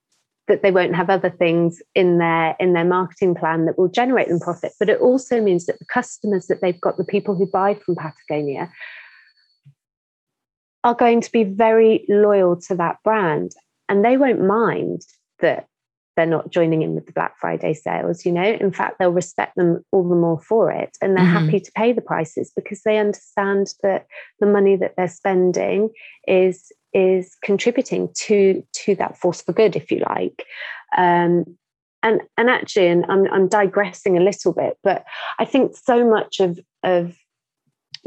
that 0.48 0.64
they 0.64 0.72
won't 0.72 0.96
have 0.96 1.12
other 1.12 1.30
things 1.30 1.80
in 1.94 2.18
their 2.18 2.56
in 2.60 2.74
their 2.74 2.86
marketing 2.86 3.36
plan 3.36 3.66
that 3.66 3.78
will 3.78 3.88
generate 3.88 4.28
them 4.28 4.42
profit 4.42 4.74
but 4.78 4.90
it 4.90 5.00
also 5.00 5.40
means 5.40 5.68
that 5.68 5.80
the 5.80 5.86
customers 5.86 6.48
that 6.48 6.60
they've 6.60 6.82
got 6.82 6.98
the 6.98 7.06
people 7.06 7.34
who 7.34 7.46
buy 7.46 7.74
from 7.74 7.96
patagonia 7.96 8.70
are 10.84 10.96
going 10.96 11.22
to 11.22 11.32
be 11.32 11.44
very 11.44 12.06
loyal 12.10 12.60
to 12.62 12.76
that 12.76 12.98
brand 13.04 13.54
and 13.90 14.04
they 14.04 14.18
won't 14.18 14.42
mind 14.42 15.02
that 15.40 15.68
they're 16.16 16.26
not 16.26 16.52
joining 16.52 16.82
in 16.84 16.94
with 16.94 17.06
the 17.06 17.12
Black 17.12 17.38
Friday 17.40 17.74
sales. 17.74 18.26
You 18.26 18.32
know, 18.32 18.44
in 18.44 18.72
fact, 18.72 18.98
they'll 19.00 19.12
respect 19.12 19.56
them 19.56 19.84
all 19.92 20.08
the 20.08 20.16
more 20.16 20.40
for 20.40 20.72
it. 20.72 20.96
And 21.02 21.16
they're 21.16 21.26
mm-hmm. 21.26 21.46
happy 21.46 21.60
to 21.60 21.72
pay 21.76 21.92
the 21.92 22.02
prices 22.02 22.52
because 22.56 22.84
they 22.84 22.98
understand 22.98 23.74
that 23.82 24.06
the 24.40 24.46
money 24.46 24.76
that 24.76 24.94
they're 24.96 25.08
spending 25.08 25.90
is 26.28 26.72
is 26.94 27.36
contributing 27.44 28.10
to 28.14 28.64
to 28.74 28.96
that 28.96 29.18
force 29.18 29.42
for 29.42 29.54
good, 29.54 29.76
if 29.76 29.92
you 29.92 30.04
like. 30.08 30.46
Um, 30.96 31.58
and 32.04 32.22
and 32.38 32.50
actually, 32.50 32.88
and 32.88 33.06
I'm 33.10 33.26
I'm 33.32 33.48
digressing 33.48 34.18
a 34.18 34.24
little 34.24 34.54
bit, 34.54 34.78
but 34.84 35.06
I 35.40 35.46
think 35.46 35.76
so 35.76 36.08
much 36.08 36.40
of 36.40 36.60
of 36.84 37.16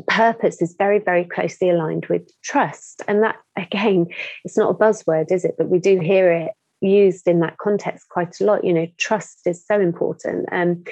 purpose 0.08 0.60
is 0.60 0.74
very 0.78 0.98
very 0.98 1.24
closely 1.24 1.70
aligned 1.70 2.06
with 2.06 2.30
trust 2.42 3.02
and 3.08 3.22
that 3.22 3.36
again 3.56 4.06
it's 4.44 4.56
not 4.56 4.70
a 4.70 4.74
buzzword 4.74 5.32
is 5.32 5.44
it 5.44 5.54
but 5.56 5.68
we 5.68 5.78
do 5.78 5.98
hear 5.98 6.30
it 6.30 6.52
used 6.80 7.26
in 7.26 7.40
that 7.40 7.58
context 7.58 8.08
quite 8.08 8.40
a 8.40 8.44
lot. 8.44 8.64
You 8.64 8.72
know, 8.72 8.86
trust 8.98 9.46
is 9.46 9.64
so 9.64 9.80
important. 9.80 10.48
Um, 10.52 10.84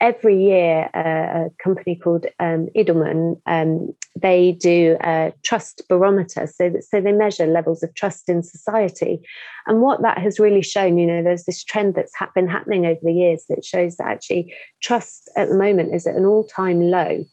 every 0.00 0.42
year, 0.42 0.90
uh, 0.94 1.46
a 1.46 1.50
company 1.62 1.96
called 1.96 2.26
um, 2.38 2.68
Edelman, 2.76 3.40
um, 3.46 3.94
they 4.20 4.52
do 4.52 4.96
a 5.00 5.32
trust 5.42 5.82
barometer. 5.88 6.46
So, 6.46 6.68
that, 6.70 6.84
so 6.84 7.00
they 7.00 7.12
measure 7.12 7.46
levels 7.46 7.82
of 7.82 7.94
trust 7.94 8.28
in 8.28 8.42
society. 8.42 9.20
And 9.66 9.80
what 9.80 10.02
that 10.02 10.18
has 10.18 10.38
really 10.38 10.62
shown, 10.62 10.98
you 10.98 11.06
know, 11.06 11.22
there's 11.22 11.44
this 11.44 11.64
trend 11.64 11.94
that's 11.94 12.14
ha- 12.14 12.30
been 12.34 12.48
happening 12.48 12.84
over 12.84 13.00
the 13.02 13.12
years 13.12 13.44
that 13.48 13.64
shows 13.64 13.96
that 13.96 14.08
actually 14.08 14.54
trust 14.82 15.30
at 15.36 15.48
the 15.48 15.56
moment 15.56 15.94
is 15.94 16.06
at 16.06 16.16
an 16.16 16.26
all-time 16.26 16.82
low 16.82 17.24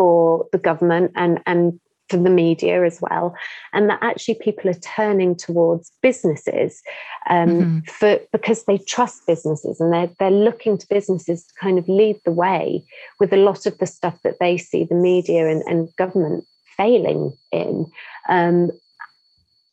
for 0.00 0.46
the 0.50 0.56
government 0.56 1.12
and 1.14 1.40
and 1.44 1.78
for 2.08 2.16
the 2.16 2.30
media 2.30 2.86
as 2.86 3.00
well, 3.02 3.34
and 3.74 3.90
that 3.90 3.98
actually 4.00 4.36
people 4.36 4.70
are 4.70 4.80
turning 4.96 5.36
towards 5.36 5.92
businesses 6.00 6.80
um, 7.28 7.48
mm-hmm. 7.48 7.78
for 7.80 8.18
because 8.32 8.64
they 8.64 8.78
trust 8.78 9.26
businesses 9.26 9.78
and 9.78 9.92
they're 9.92 10.10
they're 10.18 10.30
looking 10.30 10.78
to 10.78 10.86
businesses 10.88 11.44
to 11.44 11.52
kind 11.60 11.78
of 11.78 11.86
lead 11.86 12.16
the 12.24 12.32
way 12.32 12.82
with 13.20 13.30
a 13.34 13.36
lot 13.36 13.66
of 13.66 13.76
the 13.76 13.86
stuff 13.86 14.18
that 14.24 14.38
they 14.40 14.56
see 14.56 14.84
the 14.84 14.94
media 14.94 15.50
and, 15.50 15.62
and 15.66 15.94
government 15.96 16.44
failing 16.78 17.36
in. 17.52 17.84
Um, 18.30 18.70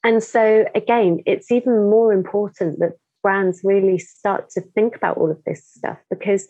and 0.03 0.22
so 0.22 0.65
again, 0.75 1.22
it's 1.25 1.53
even 1.53 1.89
more 1.89 2.12
important 2.12 2.79
that 2.79 2.98
brands 3.24 3.62
really 3.63 3.98
start 3.98 4.50
to 4.50 4.62
think 4.75 4.98
about 4.98 5.15
all 5.15 5.31
of 5.31 5.41
this 5.46 5.65
stuff 5.65 6.00
because 6.10 6.50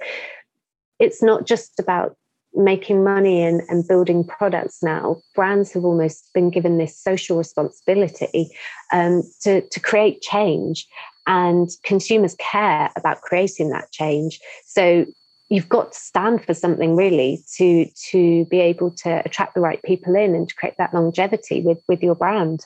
it's 0.99 1.21
not 1.21 1.45
just 1.45 1.79
about 1.79 2.17
making 2.57 3.03
money 3.03 3.43
and, 3.43 3.61
and 3.69 3.87
building 3.87 4.23
products 4.23 4.81
now, 4.81 5.21
brands 5.35 5.71
have 5.73 5.85
almost 5.85 6.29
been 6.33 6.49
given 6.49 6.77
this 6.77 6.97
social 6.97 7.37
responsibility 7.37 8.49
um, 8.91 9.23
to, 9.41 9.61
to 9.69 9.79
create 9.79 10.21
change. 10.21 10.87
And 11.27 11.69
consumers 11.83 12.35
care 12.39 12.89
about 12.95 13.21
creating 13.21 13.69
that 13.71 13.91
change. 13.91 14.39
So 14.65 15.05
you've 15.49 15.69
got 15.69 15.91
to 15.91 15.99
stand 15.99 16.43
for 16.45 16.53
something 16.53 16.95
really 16.95 17.43
to 17.57 17.85
to 18.11 18.45
be 18.45 18.59
able 18.59 18.91
to 18.91 19.21
attract 19.25 19.53
the 19.53 19.61
right 19.61 19.81
people 19.83 20.15
in 20.15 20.35
and 20.35 20.47
to 20.47 20.55
create 20.55 20.75
that 20.77 20.93
longevity 20.93 21.61
with 21.61 21.79
with 21.87 22.01
your 22.01 22.15
brand. 22.15 22.65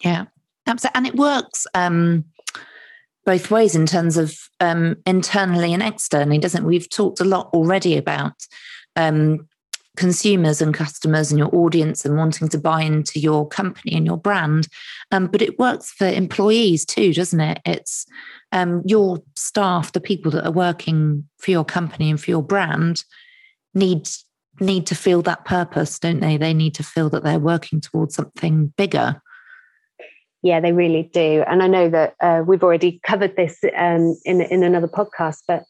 Yeah, 0.00 0.24
absolutely, 0.66 0.96
and 0.96 1.06
it 1.06 1.16
works. 1.16 1.66
Um, 1.74 2.24
both 3.24 3.52
ways 3.52 3.76
in 3.76 3.86
terms 3.86 4.16
of 4.16 4.36
um, 4.58 4.96
internally 5.06 5.72
and 5.72 5.82
externally, 5.82 6.38
doesn't? 6.38 6.64
We've 6.64 6.90
talked 6.90 7.20
a 7.20 7.24
lot 7.24 7.50
already 7.52 7.96
about 7.96 8.34
um, 8.96 9.48
consumers 9.96 10.62
and 10.62 10.74
customers 10.74 11.30
and 11.30 11.38
your 11.38 11.54
audience 11.54 12.04
and 12.04 12.16
wanting 12.16 12.48
to 12.48 12.58
buy 12.58 12.82
into 12.82 13.20
your 13.20 13.46
company 13.46 13.94
and 13.94 14.06
your 14.06 14.16
brand. 14.16 14.68
Um, 15.10 15.26
but 15.26 15.42
it 15.42 15.58
works 15.58 15.90
for 15.90 16.06
employees 16.06 16.84
too, 16.84 17.12
doesn't 17.12 17.40
it? 17.40 17.60
It's 17.66 18.06
um, 18.52 18.82
your 18.86 19.22
staff, 19.36 19.92
the 19.92 20.00
people 20.00 20.30
that 20.32 20.46
are 20.46 20.52
working 20.52 21.28
for 21.38 21.50
your 21.50 21.64
company 21.64 22.10
and 22.10 22.20
for 22.20 22.30
your 22.30 22.42
brand, 22.42 23.04
need 23.74 24.08
need 24.60 24.86
to 24.86 24.94
feel 24.94 25.22
that 25.22 25.44
purpose, 25.44 25.98
don't 25.98 26.20
they? 26.20 26.36
They 26.36 26.52
need 26.52 26.74
to 26.74 26.82
feel 26.82 27.08
that 27.10 27.24
they're 27.24 27.38
working 27.38 27.80
towards 27.80 28.14
something 28.14 28.72
bigger. 28.76 29.20
Yeah, 30.42 30.60
they 30.60 30.72
really 30.72 31.04
do. 31.12 31.42
And 31.46 31.62
I 31.62 31.68
know 31.68 31.88
that 31.88 32.14
uh, 32.20 32.42
we've 32.46 32.62
already 32.62 33.00
covered 33.02 33.36
this 33.36 33.58
um, 33.76 34.16
in 34.24 34.40
in 34.40 34.62
another 34.62 34.88
podcast, 34.88 35.38
but 35.46 35.64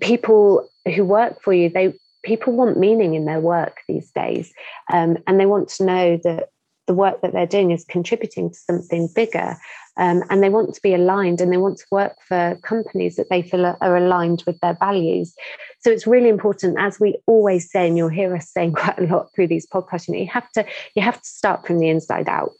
people 0.00 0.68
who 0.94 1.04
work 1.04 1.42
for 1.42 1.52
you, 1.52 1.68
they 1.68 1.94
people 2.22 2.52
want 2.52 2.78
meaning 2.78 3.14
in 3.14 3.24
their 3.24 3.40
work 3.40 3.78
these 3.88 4.10
days 4.10 4.52
um, 4.92 5.16
and 5.26 5.40
they 5.40 5.46
want 5.46 5.68
to 5.68 5.84
know 5.84 6.18
that 6.22 6.48
the 6.86 6.94
work 6.94 7.20
that 7.22 7.32
they're 7.32 7.46
doing 7.46 7.70
is 7.70 7.84
contributing 7.84 8.50
to 8.50 8.56
something 8.56 9.08
bigger 9.14 9.56
um, 9.96 10.22
and 10.30 10.42
they 10.42 10.48
want 10.48 10.74
to 10.74 10.80
be 10.82 10.94
aligned 10.94 11.40
and 11.40 11.52
they 11.52 11.56
want 11.56 11.78
to 11.78 11.86
work 11.90 12.16
for 12.26 12.58
companies 12.62 13.16
that 13.16 13.28
they 13.28 13.42
feel 13.42 13.64
are, 13.66 13.96
aligned 13.96 14.42
with 14.46 14.58
their 14.60 14.74
values. 14.74 15.34
So 15.80 15.90
it's 15.90 16.06
really 16.06 16.28
important 16.28 16.78
as 16.80 16.98
we 16.98 17.18
always 17.26 17.70
say 17.70 17.86
and 17.86 17.96
you'll 17.96 18.08
hear 18.08 18.34
us 18.34 18.50
saying 18.50 18.72
quite 18.76 18.98
a 18.98 19.04
lot 19.04 19.28
through 19.34 19.48
these 19.48 19.66
podcasts 19.66 20.08
you 20.08 20.14
know 20.14 20.20
you 20.20 20.28
have 20.28 20.50
to 20.52 20.64
you 20.96 21.02
have 21.02 21.20
to 21.20 21.28
start 21.28 21.66
from 21.66 21.78
the 21.78 21.88
inside 21.88 22.28
out. 22.28 22.50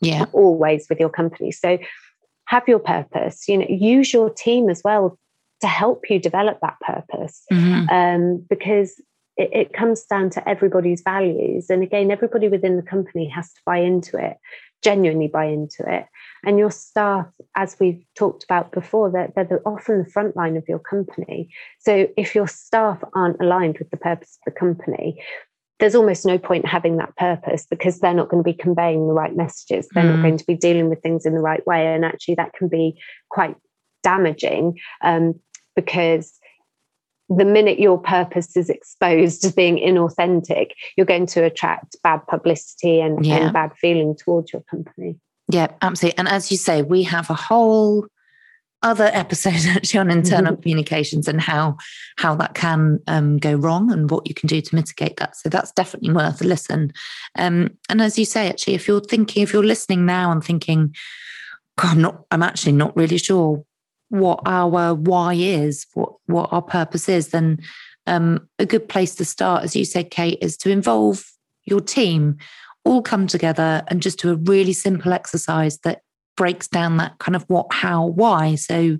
Yeah. 0.00 0.26
Always 0.32 0.86
with 0.88 1.00
your 1.00 1.10
company. 1.10 1.50
So 1.52 1.78
have 2.46 2.68
your 2.68 2.80
purpose 2.80 3.48
you 3.48 3.56
know 3.56 3.66
use 3.68 4.12
your 4.12 4.28
team 4.28 4.68
as 4.68 4.82
well 4.84 5.18
to 5.62 5.66
help 5.66 6.10
you 6.10 6.18
develop 6.18 6.58
that 6.60 6.78
purpose 6.80 7.42
mm-hmm. 7.52 7.88
um, 7.88 8.44
because 8.48 9.00
it, 9.36 9.50
it, 9.52 9.72
comes 9.72 10.04
down 10.04 10.28
to 10.30 10.46
everybody's 10.48 11.02
values. 11.02 11.70
And 11.70 11.82
again 11.82 12.10
everybody 12.10 12.48
within 12.48 12.76
the 12.76 12.82
company 12.82 13.28
has 13.28 13.52
to 13.52 13.60
buy 13.64 13.78
into 13.78 14.18
it 14.18 14.36
genuinely 14.82 15.28
buy 15.28 15.44
into 15.44 15.84
it. 15.86 16.06
And 16.44 16.58
your 16.58 16.70
staff 16.70 17.26
as 17.54 17.76
we've 17.78 18.04
talked 18.16 18.42
about 18.42 18.72
before 18.72 19.10
they're, 19.10 19.32
they're 19.36 19.62
often 19.66 20.02
the 20.02 20.10
front 20.10 20.36
line 20.36 20.56
of 20.56 20.64
your 20.68 20.80
company. 20.80 21.48
So 21.78 22.08
if 22.16 22.34
your 22.34 22.48
staff 22.48 23.00
aren't 23.14 23.40
aligned 23.40 23.78
with 23.78 23.90
the 23.90 23.96
purpose 23.96 24.38
of 24.44 24.52
the 24.52 24.58
company 24.58 25.22
there's 25.82 25.96
almost 25.96 26.24
no 26.24 26.38
point 26.38 26.64
having 26.64 26.96
that 26.98 27.16
purpose 27.16 27.66
because 27.68 27.98
they're 27.98 28.14
not 28.14 28.28
going 28.28 28.40
to 28.40 28.48
be 28.48 28.56
conveying 28.56 29.08
the 29.08 29.12
right 29.12 29.34
messages. 29.34 29.88
They're 29.92 30.04
mm. 30.04 30.14
not 30.14 30.22
going 30.22 30.36
to 30.36 30.46
be 30.46 30.54
dealing 30.54 30.88
with 30.88 31.02
things 31.02 31.26
in 31.26 31.34
the 31.34 31.40
right 31.40 31.66
way. 31.66 31.92
And 31.92 32.04
actually 32.04 32.36
that 32.36 32.52
can 32.52 32.68
be 32.68 32.96
quite 33.30 33.56
damaging 34.04 34.78
um, 35.02 35.40
because 35.74 36.38
the 37.28 37.44
minute 37.44 37.78
your 37.78 37.98
purpose 37.98 38.56
is 38.56 38.68
exposed 38.68 39.44
as 39.44 39.52
being 39.52 39.76
inauthentic, 39.76 40.72
you're 40.96 41.06
going 41.06 41.26
to 41.26 41.44
attract 41.44 41.96
bad 42.02 42.18
publicity 42.28 43.00
and, 43.00 43.24
yeah. 43.24 43.36
and 43.36 43.52
bad 43.52 43.72
feeling 43.80 44.16
towards 44.16 44.52
your 44.52 44.62
company. 44.62 45.16
Yeah, 45.48 45.68
absolutely. 45.80 46.18
And 46.18 46.28
as 46.28 46.50
you 46.50 46.56
say, 46.56 46.82
we 46.82 47.02
have 47.04 47.30
a 47.30 47.34
whole 47.34 48.06
other 48.82 49.10
episode 49.12 49.54
actually 49.68 50.00
on 50.00 50.10
internal 50.10 50.56
communications 50.60 51.28
and 51.28 51.40
how 51.40 51.76
how 52.16 52.34
that 52.34 52.54
can 52.54 53.00
um, 53.06 53.38
go 53.38 53.54
wrong 53.54 53.92
and 53.92 54.10
what 54.10 54.26
you 54.26 54.34
can 54.34 54.46
do 54.46 54.60
to 54.60 54.74
mitigate 54.74 55.16
that. 55.18 55.36
So 55.36 55.48
that's 55.48 55.72
definitely 55.72 56.12
worth 56.12 56.40
a 56.40 56.44
listen. 56.44 56.92
Um, 57.38 57.76
and 57.88 58.00
as 58.00 58.18
you 58.18 58.24
say, 58.24 58.48
actually, 58.48 58.74
if 58.74 58.88
you're 58.88 59.00
thinking, 59.00 59.42
if 59.42 59.52
you're 59.52 59.64
listening 59.64 60.04
now 60.04 60.32
and 60.32 60.42
thinking, 60.42 60.94
God, 61.78 61.92
I'm 61.92 62.02
not, 62.02 62.24
I'm 62.30 62.42
actually 62.42 62.72
not 62.72 62.96
really 62.96 63.18
sure 63.18 63.64
what 64.12 64.40
our 64.44 64.94
why 64.94 65.32
is, 65.32 65.86
what 65.94 66.12
what 66.26 66.52
our 66.52 66.60
purpose 66.60 67.08
is, 67.08 67.28
then 67.28 67.58
um, 68.06 68.46
a 68.58 68.66
good 68.66 68.86
place 68.86 69.14
to 69.14 69.24
start, 69.24 69.64
as 69.64 69.74
you 69.74 69.86
said, 69.86 70.10
Kate, 70.10 70.38
is 70.42 70.58
to 70.58 70.70
involve 70.70 71.24
your 71.64 71.80
team, 71.80 72.36
all 72.84 73.00
come 73.00 73.26
together 73.26 73.82
and 73.88 74.02
just 74.02 74.20
do 74.20 74.30
a 74.30 74.36
really 74.36 74.74
simple 74.74 75.14
exercise 75.14 75.78
that 75.78 76.02
breaks 76.36 76.68
down 76.68 76.98
that 76.98 77.18
kind 77.20 77.34
of 77.34 77.44
what, 77.44 77.72
how, 77.72 78.04
why. 78.06 78.56
So 78.56 78.98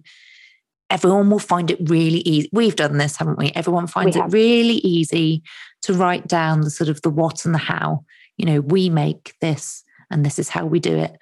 everyone 0.89 1.29
will 1.29 1.39
find 1.39 1.71
it 1.71 1.91
really 1.91 2.21
easy. 2.21 2.49
We've 2.51 2.77
done 2.77 2.97
this, 2.97 3.17
haven't 3.17 3.39
we? 3.39 3.53
Everyone 3.55 3.89
finds 3.89 4.17
it 4.17 4.25
really 4.29 4.77
easy 4.77 5.43
to 5.83 5.93
write 5.93 6.27
down 6.27 6.63
the 6.63 6.71
sort 6.71 6.89
of 6.89 7.03
the 7.03 7.11
what 7.11 7.45
and 7.45 7.55
the 7.55 7.59
how. 7.59 8.05
You 8.39 8.47
know, 8.47 8.61
we 8.63 8.89
make 8.89 9.35
this 9.43 9.85
and 10.11 10.25
this 10.25 10.39
is 10.39 10.49
how 10.49 10.65
we 10.65 10.81
do 10.81 10.97
it. 10.97 11.19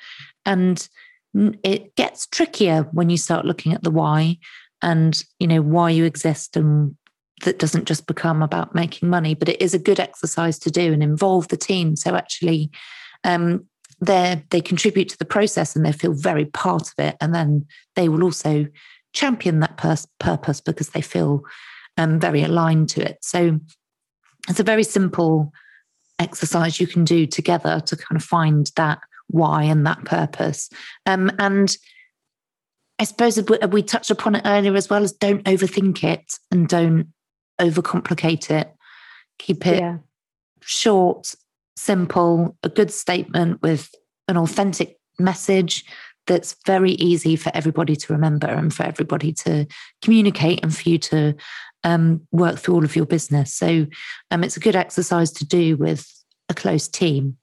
And 0.47 0.87
it 1.35 1.95
gets 1.97 2.27
trickier 2.27 2.89
when 2.93 3.11
you 3.11 3.17
start 3.17 3.45
looking 3.45 3.73
at 3.73 3.83
the 3.83 3.91
why 3.91 4.39
and 4.83 5.23
you 5.39 5.47
know 5.47 5.63
why 5.63 5.91
you 5.91 6.05
exist 6.05 6.57
and 6.57 6.97
that 7.43 7.59
doesn't 7.59 7.87
just 7.87 8.07
become 8.07 8.43
about 8.43 8.75
making 8.75 9.09
money, 9.09 9.35
but 9.35 9.49
it 9.49 9.61
is 9.61 9.75
a 9.75 9.79
good 9.79 9.99
exercise 9.99 10.59
to 10.59 10.71
do 10.71 10.93
and 10.93 11.03
involve 11.03 11.49
the 11.49 11.57
team. 11.57 11.97
So 11.97 12.15
actually, 12.15 12.71
um, 13.25 13.67
they 14.01 14.43
they 14.51 14.61
contribute 14.61 15.09
to 15.11 15.19
the 15.19 15.25
process 15.25 15.77
and 15.77 15.85
they 15.85 15.93
feel 15.93 16.13
very 16.13 16.47
part 16.47 16.89
of 16.89 16.95
it, 16.99 17.17
and 17.21 17.35
then 17.35 17.67
they 17.97 18.09
will 18.09 18.25
also 18.25 18.67
champion 19.13 19.61
that 19.61 19.77
pers- 19.77 20.07
purpose 20.19 20.61
because 20.61 20.91
they 20.91 21.01
feel 21.01 21.43
um, 21.97 22.21
very 22.21 22.43
aligned 22.43 22.89
to 22.91 23.03
it. 23.03 23.19
So 23.23 23.59
it's 24.49 24.61
a 24.61 24.65
very 24.65 24.85
simple 24.85 25.53
exercise 26.19 26.81
you 26.81 26.87
can 26.87 27.05
do 27.05 27.27
together 27.27 27.81
to 27.81 27.97
kind 27.97 28.17
of 28.17 28.23
find 28.23 28.71
that 28.77 29.01
why 29.31 29.65
and 29.65 29.87
that 29.87 30.05
purpose. 30.05 30.71
Um, 31.07 31.31
and 31.39 31.77
I 32.99 33.05
suppose 33.05 33.41
we 33.71 33.83
touched 33.83 34.11
upon 34.11 34.35
it 34.35 34.43
earlier 34.45 34.75
as 34.77 34.91
well 34.91 35.03
as 35.03 35.13
don't 35.13 35.45
overthink 35.45 36.05
it 36.05 36.35
and 36.51 36.69
don't 36.69 37.09
overcomplicate 37.61 38.51
it. 38.51 38.71
Keep 39.39 39.67
it 39.67 39.81
yeah. 39.81 39.99
short, 40.61 41.35
simple, 41.77 42.57
a 42.63 42.69
good 42.69 42.91
statement 42.91 43.63
with 43.63 43.91
an 44.29 44.37
authentic 44.37 44.99
message 45.19 45.85
that's 46.27 46.57
very 46.67 46.93
easy 46.93 47.37
for 47.37 47.51
everybody 47.55 47.97
to 47.97 48.13
remember 48.13 48.47
and 48.47 48.73
for 48.73 48.85
everybody 48.85 49.33
to 49.33 49.67
communicate 50.03 50.61
and 50.63 50.77
for 50.77 50.89
you 50.89 50.99
to 50.99 51.35
um, 51.85 52.27
work 52.31 52.59
through 52.59 52.75
all 52.75 52.85
of 52.85 52.97
your 52.97 53.07
business. 53.07 53.55
So 53.55 53.87
um, 54.31 54.45
it's 54.45 54.57
a 54.57 54.61
good 54.61 54.77
exercise 54.77 55.33
to 55.33 55.47
do 55.47 55.77
with 55.77 56.07
a 56.49 56.55
close 56.55 56.87
team. 56.87 57.39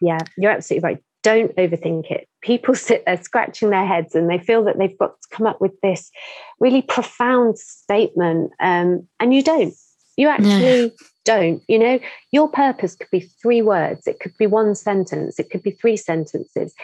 Yeah, 0.00 0.18
you're 0.36 0.50
absolutely 0.50 0.86
right. 0.86 1.02
Don't 1.22 1.54
overthink 1.56 2.10
it. 2.10 2.28
People 2.42 2.74
sit 2.88 3.04
there 3.06 3.22
scratching 3.22 3.70
their 3.70 3.86
heads 3.86 4.14
and 4.14 4.28
they 4.28 4.38
feel 4.38 4.64
that 4.64 4.78
they've 4.78 4.98
got 4.98 5.20
to 5.20 5.36
come 5.36 5.46
up 5.46 5.60
with 5.60 5.78
this 5.82 6.10
really 6.58 6.82
profound 6.82 7.58
statement. 7.58 8.52
Um, 8.60 9.06
and 9.18 9.34
you 9.34 9.42
don't. 9.42 9.74
You 10.16 10.28
actually 10.28 10.92
don't. 11.24 11.62
You 11.68 11.78
know, 11.78 12.00
your 12.32 12.48
purpose 12.48 12.96
could 12.96 13.10
be 13.10 13.20
three 13.20 13.62
words, 13.62 14.06
it 14.06 14.20
could 14.20 14.36
be 14.38 14.46
one 14.46 14.74
sentence, 14.74 15.38
it 15.38 15.50
could 15.50 15.62
be 15.62 15.70
three 15.70 15.96
sentences. 15.96 16.74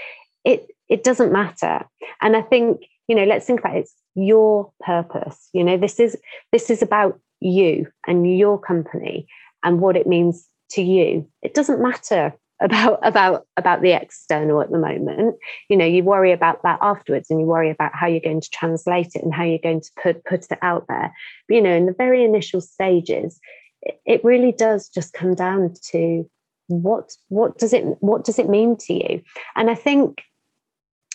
It 0.44 0.68
it 0.88 1.02
doesn't 1.02 1.32
matter. 1.32 1.84
And 2.20 2.36
I 2.36 2.42
think, 2.42 2.82
you 3.08 3.16
know, 3.16 3.24
let's 3.24 3.46
think 3.46 3.60
about 3.60 3.76
it. 3.76 3.80
It's 3.80 3.94
your 4.14 4.72
purpose. 4.80 5.48
You 5.52 5.64
know, 5.64 5.76
this 5.76 5.98
is 5.98 6.16
this 6.52 6.70
is 6.70 6.82
about 6.82 7.18
you 7.40 7.88
and 8.06 8.38
your 8.38 8.58
company 8.58 9.26
and 9.62 9.80
what 9.80 9.96
it 9.96 10.06
means 10.06 10.48
to 10.70 10.82
you. 10.82 11.28
It 11.42 11.54
doesn't 11.54 11.82
matter 11.82 12.32
about 12.60 12.98
about 13.02 13.46
about 13.56 13.82
the 13.82 13.92
external 13.92 14.60
at 14.60 14.70
the 14.70 14.78
moment. 14.78 15.36
You 15.68 15.76
know 15.76 15.84
you 15.84 16.02
worry 16.02 16.32
about 16.32 16.62
that 16.62 16.78
afterwards 16.80 17.30
and 17.30 17.40
you 17.40 17.46
worry 17.46 17.70
about 17.70 17.94
how 17.94 18.06
you're 18.06 18.20
going 18.20 18.40
to 18.40 18.50
translate 18.50 19.14
it 19.14 19.22
and 19.22 19.34
how 19.34 19.44
you're 19.44 19.58
going 19.58 19.80
to 19.80 19.90
put 20.02 20.24
put 20.24 20.46
it 20.50 20.58
out 20.62 20.86
there. 20.88 21.12
But, 21.48 21.54
you 21.54 21.60
know 21.60 21.74
in 21.74 21.86
the 21.86 21.94
very 21.96 22.24
initial 22.24 22.60
stages 22.60 23.38
it, 23.82 24.00
it 24.06 24.24
really 24.24 24.52
does 24.52 24.88
just 24.88 25.12
come 25.12 25.34
down 25.34 25.74
to 25.90 26.28
what 26.68 27.12
what 27.28 27.58
does 27.58 27.72
it 27.72 27.84
what 28.00 28.24
does 28.24 28.38
it 28.38 28.48
mean 28.48 28.76
to 28.76 28.94
you? 28.94 29.22
And 29.54 29.70
i 29.70 29.74
think 29.74 30.22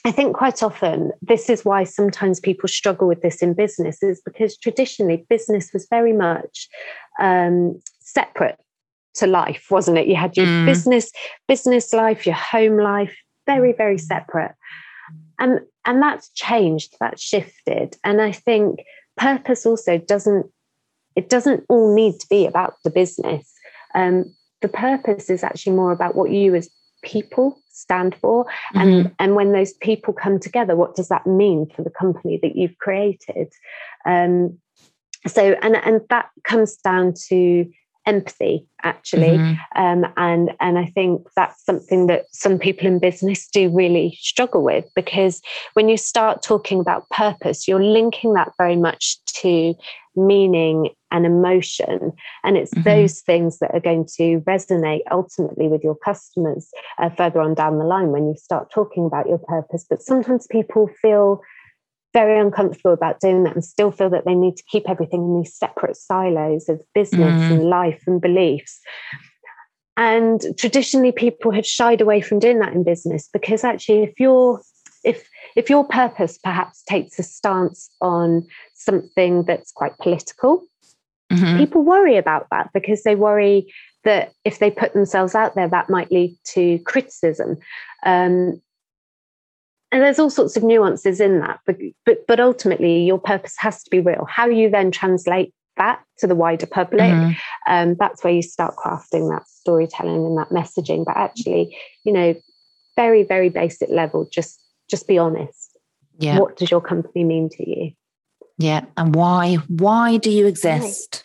I 0.03 0.11
think 0.11 0.35
quite 0.35 0.63
often 0.63 1.11
this 1.21 1.49
is 1.49 1.63
why 1.63 1.83
sometimes 1.83 2.39
people 2.39 2.67
struggle 2.67 3.07
with 3.07 3.21
this 3.21 3.43
in 3.43 3.53
business 3.53 4.01
is 4.01 4.19
because 4.19 4.57
traditionally 4.57 5.25
business 5.29 5.71
was 5.73 5.85
very 5.89 6.13
much 6.13 6.67
um, 7.19 7.79
separate 7.99 8.57
to 9.15 9.27
life, 9.27 9.67
wasn't 9.69 9.97
it? 9.97 10.07
You 10.07 10.15
had 10.15 10.37
your 10.37 10.45
mm. 10.45 10.65
business, 10.65 11.11
business 11.47 11.93
life, 11.93 12.25
your 12.25 12.35
home 12.35 12.77
life, 12.77 13.15
very, 13.45 13.73
very 13.73 13.97
separate. 13.97 14.55
And 15.39 15.61
and 15.85 16.01
that's 16.01 16.29
changed, 16.33 16.95
that's 16.99 17.21
shifted. 17.21 17.97
And 18.03 18.21
I 18.21 18.31
think 18.31 18.81
purpose 19.17 19.65
also 19.65 19.97
doesn't, 19.97 20.45
it 21.15 21.29
doesn't 21.29 21.65
all 21.69 21.95
need 21.95 22.19
to 22.19 22.27
be 22.29 22.45
about 22.45 22.75
the 22.83 22.91
business. 22.91 23.51
Um, 23.95 24.33
the 24.61 24.67
purpose 24.67 25.29
is 25.29 25.43
actually 25.43 25.75
more 25.75 25.91
about 25.91 26.15
what 26.15 26.29
you 26.29 26.53
as 26.53 26.69
people 27.03 27.59
stand 27.71 28.15
for 28.15 28.45
mm-hmm. 28.45 28.79
and 28.79 29.15
and 29.17 29.35
when 29.35 29.53
those 29.53 29.73
people 29.73 30.13
come 30.13 30.39
together 30.39 30.75
what 30.75 30.95
does 30.95 31.07
that 31.07 31.25
mean 31.25 31.65
for 31.75 31.81
the 31.81 31.89
company 31.89 32.37
that 32.41 32.55
you've 32.55 32.77
created 32.77 33.51
um, 34.05 34.55
so 35.25 35.55
and 35.63 35.75
and 35.77 36.01
that 36.09 36.29
comes 36.43 36.77
down 36.77 37.13
to 37.27 37.65
empathy 38.05 38.65
actually 38.83 39.37
mm-hmm. 39.37 39.81
um, 39.81 40.11
and 40.17 40.51
and 40.59 40.79
i 40.79 40.85
think 40.85 41.27
that's 41.35 41.63
something 41.63 42.07
that 42.07 42.25
some 42.31 42.57
people 42.57 42.87
in 42.87 42.97
business 42.97 43.47
do 43.47 43.69
really 43.69 44.17
struggle 44.19 44.63
with 44.63 44.85
because 44.95 45.41
when 45.73 45.87
you 45.87 45.97
start 45.97 46.41
talking 46.41 46.79
about 46.79 47.07
purpose 47.09 47.67
you're 47.67 47.83
linking 47.83 48.33
that 48.33 48.51
very 48.57 48.75
much 48.75 49.23
to 49.25 49.73
meaning 50.15 50.89
and 51.11 51.25
emotion 51.25 52.11
and 52.43 52.57
it's 52.57 52.73
mm-hmm. 52.73 52.89
those 52.89 53.21
things 53.21 53.59
that 53.59 53.71
are 53.73 53.79
going 53.79 54.05
to 54.05 54.41
resonate 54.41 55.01
ultimately 55.11 55.67
with 55.67 55.83
your 55.83 55.95
customers 55.95 56.69
uh, 56.97 57.09
further 57.09 57.39
on 57.39 57.53
down 57.53 57.77
the 57.77 57.85
line 57.85 58.09
when 58.09 58.27
you 58.27 58.35
start 58.35 58.71
talking 58.71 59.05
about 59.05 59.27
your 59.27 59.39
purpose 59.39 59.85
but 59.89 60.01
sometimes 60.01 60.47
people 60.47 60.89
feel 61.01 61.41
very 62.13 62.39
uncomfortable 62.39 62.93
about 62.93 63.19
doing 63.19 63.43
that 63.43 63.55
and 63.55 63.63
still 63.63 63.91
feel 63.91 64.09
that 64.09 64.25
they 64.25 64.35
need 64.35 64.57
to 64.57 64.63
keep 64.63 64.89
everything 64.89 65.21
in 65.21 65.41
these 65.41 65.55
separate 65.55 65.95
silos 65.95 66.67
of 66.69 66.81
business 66.93 67.41
mm. 67.41 67.51
and 67.51 67.63
life 67.63 68.03
and 68.07 68.21
beliefs. 68.21 68.79
And 69.97 70.41
traditionally, 70.57 71.11
people 71.11 71.51
have 71.51 71.65
shied 71.65 72.01
away 72.01 72.21
from 72.21 72.39
doing 72.39 72.59
that 72.59 72.73
in 72.73 72.83
business 72.83 73.29
because 73.31 73.63
actually, 73.63 74.03
if 74.03 74.19
you're 74.19 74.61
if 75.03 75.27
if 75.55 75.69
your 75.69 75.83
purpose 75.83 76.37
perhaps 76.37 76.83
takes 76.83 77.19
a 77.19 77.23
stance 77.23 77.89
on 78.01 78.47
something 78.73 79.43
that's 79.43 79.71
quite 79.71 79.97
political, 79.97 80.63
mm-hmm. 81.31 81.57
people 81.57 81.83
worry 81.83 82.17
about 82.17 82.47
that 82.51 82.69
because 82.73 83.03
they 83.03 83.15
worry 83.15 83.71
that 84.03 84.33
if 84.45 84.59
they 84.59 84.71
put 84.71 84.93
themselves 84.93 85.35
out 85.35 85.55
there, 85.55 85.67
that 85.67 85.89
might 85.89 86.11
lead 86.11 86.35
to 86.45 86.79
criticism. 86.79 87.57
Um, 88.03 88.61
and 89.91 90.01
there's 90.01 90.19
all 90.19 90.29
sorts 90.29 90.55
of 90.55 90.63
nuances 90.63 91.19
in 91.19 91.39
that 91.39 91.59
but, 91.65 91.77
but 92.05 92.25
but 92.27 92.39
ultimately 92.39 93.03
your 93.03 93.19
purpose 93.19 93.55
has 93.57 93.83
to 93.83 93.89
be 93.89 93.99
real. 93.99 94.25
How 94.29 94.47
you 94.47 94.69
then 94.69 94.91
translate 94.91 95.53
that 95.77 96.01
to 96.17 96.27
the 96.27 96.35
wider 96.35 96.65
public 96.65 97.11
mm-hmm. 97.11 97.31
um, 97.71 97.95
that's 97.99 98.23
where 98.23 98.33
you 98.33 98.41
start 98.41 98.75
crafting 98.75 99.29
that 99.33 99.47
storytelling 99.47 100.25
and 100.25 100.37
that 100.37 100.49
messaging. 100.49 101.05
But 101.05 101.17
actually 101.17 101.77
you 102.03 102.13
know 102.13 102.35
very 102.95 103.23
very 103.23 103.49
basic 103.49 103.89
level 103.89 104.27
just 104.31 104.61
just 104.89 105.07
be 105.07 105.17
honest. 105.17 105.77
Yeah. 106.19 106.37
What 106.37 106.57
does 106.57 106.69
your 106.69 106.81
company 106.81 107.23
mean 107.23 107.49
to 107.49 107.69
you? 107.69 107.91
Yeah. 108.57 108.85
And 108.97 109.15
why 109.15 109.55
why 109.67 110.17
do 110.17 110.29
you 110.29 110.45
exist 110.45 111.23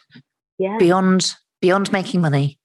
yeah. 0.59 0.79
beyond 0.79 1.35
beyond 1.61 1.93
making 1.93 2.21
money 2.21 2.59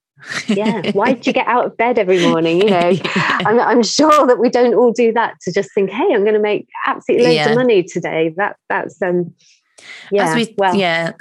yeah 0.46 0.90
why 0.92 1.12
did 1.12 1.26
you 1.26 1.32
get 1.32 1.46
out 1.46 1.64
of 1.64 1.76
bed 1.76 1.98
every 1.98 2.20
morning 2.26 2.60
you 2.60 2.70
know? 2.70 2.92
I'm, 3.14 3.60
I'm, 3.60 3.82
sure 3.82 4.26
that 4.26 4.38
we 4.38 4.48
don't 4.48 4.74
all 4.74 4.92
do 4.92 5.12
that 5.12 5.34
to 5.42 5.52
just 5.52 5.72
think 5.74 5.90
hey 5.90 6.14
i'm 6.14 6.22
going 6.22 6.34
to 6.34 6.40
make 6.40 6.68
absolutely 6.86 7.26
loads 7.26 7.36
yeah. 7.36 7.48
of 7.50 7.56
money 7.56 7.82
today. 7.82 8.34
That 8.36 8.56
that's 8.68 9.00
um 9.02 9.34
yeah 10.10 10.34
we, 10.34 10.54
well. 10.58 10.74
yeah 10.74 11.12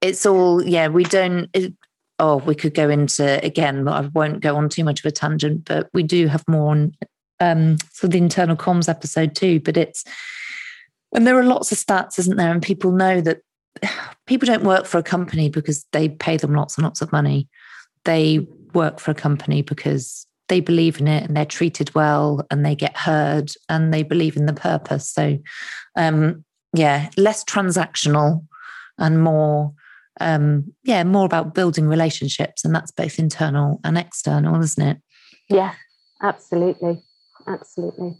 it's 0.00 0.26
all 0.26 0.62
yeah 0.62 0.88
we 0.88 1.04
don't 1.04 1.48
it, 1.54 1.72
oh 2.18 2.36
we 2.36 2.54
could 2.54 2.74
go 2.74 2.88
into 2.90 3.44
again 3.44 3.84
but 3.84 3.92
i 3.92 4.08
won't 4.08 4.40
go 4.40 4.56
on 4.56 4.68
too 4.68 4.84
much 4.84 5.00
of 5.00 5.06
a 5.06 5.10
tangent 5.10 5.64
but 5.64 5.88
we 5.94 6.02
do 6.02 6.26
have 6.26 6.44
more 6.46 6.70
on 6.70 6.92
um 7.40 7.78
for 7.92 8.08
the 8.08 8.18
internal 8.18 8.56
comms 8.56 8.88
episode 8.88 9.34
too 9.34 9.60
but 9.60 9.76
it's 9.76 10.04
when 11.12 11.24
there 11.24 11.38
are 11.38 11.44
lots 11.44 11.70
of 11.70 11.78
stats 11.78 12.18
isn't 12.18 12.36
there? 12.36 12.50
And 12.50 12.62
people 12.62 12.90
know 12.90 13.20
that 13.20 13.42
people 14.26 14.46
don't 14.46 14.64
work 14.64 14.86
for 14.86 14.98
a 14.98 15.02
company 15.02 15.48
because 15.48 15.86
they 15.92 16.08
pay 16.08 16.36
them 16.38 16.54
lots 16.54 16.76
and 16.76 16.84
lots 16.84 17.02
of 17.02 17.12
money 17.12 17.48
they 18.04 18.46
work 18.74 19.00
for 19.00 19.10
a 19.10 19.14
company 19.14 19.62
because 19.62 20.26
they 20.48 20.60
believe 20.60 21.00
in 21.00 21.08
it 21.08 21.24
and 21.24 21.36
they're 21.36 21.44
treated 21.44 21.94
well 21.94 22.44
and 22.50 22.64
they 22.64 22.74
get 22.74 22.96
heard 22.96 23.50
and 23.68 23.92
they 23.92 24.02
believe 24.02 24.36
in 24.36 24.46
the 24.46 24.52
purpose. 24.52 25.08
So, 25.08 25.38
um, 25.96 26.44
yeah, 26.74 27.10
less 27.16 27.44
transactional 27.44 28.46
and 28.98 29.22
more, 29.22 29.72
um, 30.20 30.72
yeah, 30.84 31.04
more 31.04 31.24
about 31.24 31.54
building 31.54 31.86
relationships. 31.86 32.64
And 32.64 32.74
that's 32.74 32.90
both 32.90 33.18
internal 33.18 33.80
and 33.84 33.96
external, 33.96 34.60
isn't 34.62 34.86
it? 34.86 34.98
Yeah, 35.48 35.74
absolutely. 36.22 37.02
Absolutely. 37.46 38.18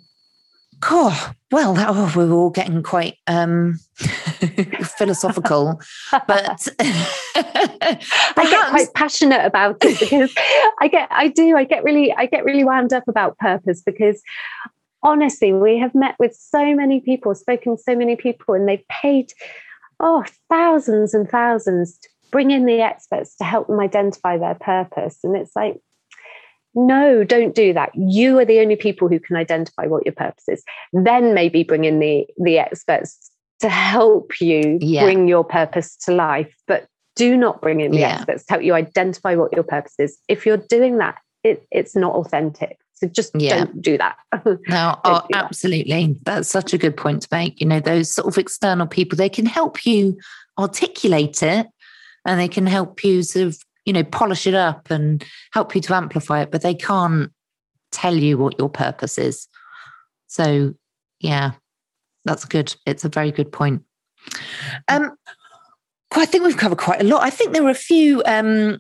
Cool. 0.83 1.13
Well, 1.53 1.75
that, 1.75 1.89
oh, 1.91 2.13
we 2.17 2.25
are 2.25 2.33
all 2.33 2.51
getting 2.51 2.83
quite 2.83 3.17
um, 3.29 3.79
philosophical, 4.99 5.81
but 6.11 6.69
I 6.81 8.49
get 8.51 8.69
quite 8.69 8.93
passionate 8.93 9.45
about 9.45 9.77
it 9.81 10.01
because 10.01 10.35
I 10.81 10.89
get, 10.89 11.07
I 11.13 11.29
do, 11.29 11.57
I 11.57 11.63
get 11.63 11.85
really, 11.85 12.13
I 12.13 12.27
get 12.27 12.45
really 12.45 12.65
wound 12.65 12.93
up 12.93 13.05
about 13.07 13.39
purpose 13.39 13.81
because 13.81 14.21
honestly, 15.05 15.53
we 15.53 15.79
have 15.79 15.95
met 15.95 16.17
with 16.19 16.35
so 16.35 16.75
many 16.75 16.99
people, 17.01 17.33
spoken 17.37 17.77
to 17.77 17.83
so 17.83 17.95
many 17.95 18.17
people, 18.17 18.55
and 18.55 18.69
they've 18.69 18.87
paid 18.89 19.33
oh 20.01 20.25
thousands 20.51 21.15
and 21.15 21.31
thousands 21.31 21.97
to 21.99 22.09
bring 22.33 22.51
in 22.51 22.67
the 22.67 22.81
experts 22.81 23.37
to 23.37 23.45
help 23.45 23.69
them 23.69 23.79
identify 23.79 24.37
their 24.37 24.57
purpose, 24.57 25.21
and 25.23 25.37
it's 25.37 25.55
like 25.55 25.81
no, 26.75 27.25
don't 27.25 27.55
do 27.55 27.73
that. 27.73 27.91
You 27.95 28.39
are 28.39 28.45
the 28.45 28.61
only 28.61 28.77
people 28.77 29.09
who 29.09 29.21
can 29.21 29.37
identify 29.37 29.87
what 29.87 30.05
your 30.07 30.15
purpose 30.15 30.49
is. 30.49 30.65
Then 30.93 31.35
maybe 31.35 31.65
bring 31.65 31.85
in 31.85 31.99
the, 31.99 32.27
the 32.39 32.59
experts 32.59 33.31
to 33.61 33.69
help 33.69 34.41
you 34.41 34.79
Yeah. 34.81 35.03
bring 35.05 35.29
your 35.29 35.45
purpose 35.45 35.97
to 36.05 36.13
life, 36.13 36.55
but 36.67 36.87
do 37.15 37.37
not 37.37 37.61
bring 37.61 37.81
in 37.81 37.93
the 37.93 37.99
Yeah. 37.99 38.15
experts 38.17 38.45
to 38.47 38.55
help 38.55 38.65
you 38.65 38.75
identify 38.75 39.35
what 39.35 39.53
your 39.53 39.63
purpose 39.63 39.95
is. 39.99 40.19
If 40.29 40.47
you're 40.47 40.57
doing 40.57 40.99
that, 40.99 41.19
it, 41.45 41.67
it's 41.71 41.95
not 41.95 42.15
authentic. 42.15 42.79
So 42.95 43.07
just 43.09 43.33
Yeah. 43.37 43.57
don't 43.59 43.83
do 43.83 43.99
that. 43.99 44.17
No, 44.69 44.99
oh, 45.05 45.21
do 45.21 45.27
that. 45.33 45.45
absolutely. 45.45 46.17
That's 46.25 46.49
such 46.49 46.73
a 46.73 46.79
good 46.79 46.97
point 46.97 47.23
to 47.23 47.29
make. 47.33 47.61
You 47.61 47.67
know, 47.67 47.81
those 47.81 48.11
sort 48.15 48.29
of 48.29 48.39
external 48.39 48.87
people, 48.87 49.17
they 49.17 49.29
can 49.29 49.45
help 49.47 49.85
you 49.85 50.17
articulate 50.59 51.43
it 51.43 51.67
and 52.25 52.41
they 52.41 52.49
can 52.49 52.67
help 52.67 53.03
you 53.05 53.23
sort 53.23 53.47
of, 53.47 53.59
you 53.85 53.93
know, 53.93 54.05
polish 54.05 54.47
it 54.47 54.55
up 54.55 54.91
and 54.91 55.25
help 55.53 55.75
you 55.75 55.81
to 55.83 55.95
amplify 55.95 56.43
it, 56.43 56.51
but 56.51 56.63
they 56.63 56.75
can't 56.75 57.31
tell 57.91 58.15
you 58.15 58.39
what 58.39 58.59
your 58.59 58.69
purpose 58.69 59.19
is. 59.19 59.49
So, 60.27 60.75
yeah, 61.21 61.53
that's 62.25 62.45
good. 62.45 62.75
It's 62.87 63.05
a 63.05 63.09
very 63.09 63.33
good 63.33 63.53
point. 63.53 63.83
Um, 64.89 65.13
I 66.15 66.27
think 66.27 66.45
we've 66.45 66.57
covered 66.57 66.79
quite 66.79 67.01
a 67.01 67.05
lot. 67.05 67.23
I 67.23 67.31
think 67.31 67.53
there 67.53 67.63
were 67.63 67.71
a 67.71 67.75
few. 67.75 68.23
Um, 68.25 68.79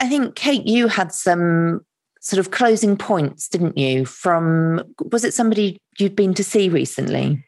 I 0.00 0.08
think 0.08 0.34
Kate, 0.34 0.66
you 0.66 0.88
had 0.88 1.12
some 1.12 1.80
sort 2.20 2.40
of 2.40 2.50
closing 2.50 2.96
points, 2.96 3.48
didn't 3.48 3.78
you? 3.78 4.04
From 4.04 4.82
was 5.12 5.24
it 5.24 5.34
somebody 5.34 5.78
you'd 5.98 6.16
been 6.16 6.34
to 6.34 6.44
see 6.44 6.68
recently? 6.68 7.44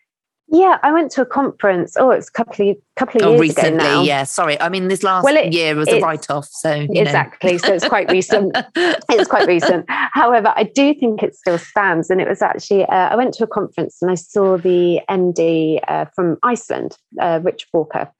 Yeah, 0.50 0.78
I 0.82 0.92
went 0.92 1.10
to 1.12 1.22
a 1.22 1.26
conference. 1.26 1.94
Oh, 1.98 2.10
it's 2.10 2.28
a 2.28 2.32
couple 2.32 2.70
of 2.70 2.76
couple 2.96 3.20
of 3.22 3.26
Oh, 3.26 3.42
years 3.42 3.56
ago 3.56 3.70
now. 3.70 3.76
recently, 3.84 4.06
yeah. 4.08 4.24
Sorry, 4.24 4.60
I 4.60 4.68
mean 4.68 4.88
this 4.88 5.02
last 5.02 5.24
Well, 5.24 5.36
it- 5.36 5.52
year 5.52 5.74
was 5.76 5.88
a 5.88 6.00
write-off, 6.00 6.46
so 6.46 6.74
you 6.74 6.88
know. 6.88 7.00
Exactly. 7.02 7.58
So 7.58 7.72
it's 7.74 7.86
quite 7.86 8.10
recent. 8.10 8.56
it's 8.76 9.28
quite 9.28 9.46
recent. 9.46 9.84
However, 9.88 10.52
I 10.56 10.64
do 10.64 10.94
think 10.94 11.22
it 11.22 11.34
still 11.36 11.58
stands. 11.58 12.10
And 12.10 12.20
it 12.20 12.28
was 12.28 12.42
actually, 12.42 12.84
uh, 12.86 13.08
I 13.10 13.16
went 13.16 13.34
to 13.34 13.44
a 13.44 13.46
conference 13.46 13.98
and 14.02 14.10
I 14.10 14.14
saw 14.14 14.56
the 14.56 15.00
MD 15.08 15.80
uh, 15.86 16.06
from 16.14 16.38
Iceland, 16.42 16.96
uh, 17.20 17.40
Rich 17.42 17.66
Walker. 17.72 18.10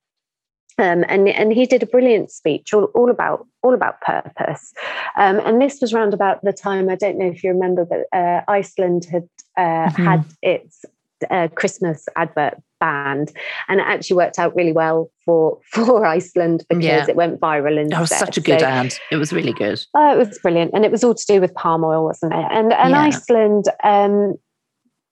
Um, 0.81 1.05
and 1.09 1.29
and 1.29 1.53
he 1.53 1.67
did 1.67 1.83
a 1.83 1.87
brilliant 1.87 2.31
speech 2.31 2.73
all, 2.73 2.85
all 2.95 3.11
about 3.11 3.45
all 3.65 3.75
about 3.75 4.01
purpose, 4.01 4.73
um, 5.17 5.41
and 5.41 5.61
this 5.61 5.81
was 5.81 5.93
round 5.93 6.15
about 6.15 6.41
the 6.45 6.53
time 6.53 6.89
I 6.89 6.95
don't 6.95 7.19
know 7.19 7.27
if 7.27 7.43
you 7.43 7.51
remember, 7.51 7.85
but 7.85 8.03
uh, 8.17 8.43
Iceland 8.47 9.05
had 9.07 9.29
uh, 9.57 9.91
Mhm. 9.91 10.05
had 10.05 10.25
its 10.41 10.85
uh, 11.31 11.49
Christmas 11.55 12.07
advert 12.17 12.55
banned, 12.81 13.33
and 13.69 13.81
it 13.81 13.87
actually 13.87 14.17
worked 14.17 14.39
out 14.39 14.55
really 14.55 14.73
well 14.73 15.11
for 15.25 15.59
for 15.73 16.05
Iceland 16.07 16.65
because 16.69 16.85
Yeah. 16.85 17.07
it 17.09 17.17
went 17.17 17.41
viral. 17.41 17.79
And 17.81 17.91
That 17.91 18.01
was 18.01 18.11
such 18.11 18.37
a 18.37 18.41
good 18.41 18.63
ad. 18.63 18.95
It 19.11 19.17
was 19.17 19.33
really 19.33 19.53
good. 19.53 19.85
Oh, 19.95 20.13
it 20.13 20.19
was 20.19 20.39
brilliant, 20.39 20.73
and 20.75 20.85
it 20.85 20.91
was 20.91 21.03
all 21.05 21.15
to 21.15 21.27
do 21.27 21.41
with 21.41 21.55
palm 21.55 21.85
oil, 21.85 22.05
wasn't 22.05 22.33
it? 22.35 22.47
And 22.51 22.73
and 22.73 22.91
Yeah. 22.91 23.01
Iceland. 23.01 23.65
Um, 23.85 24.35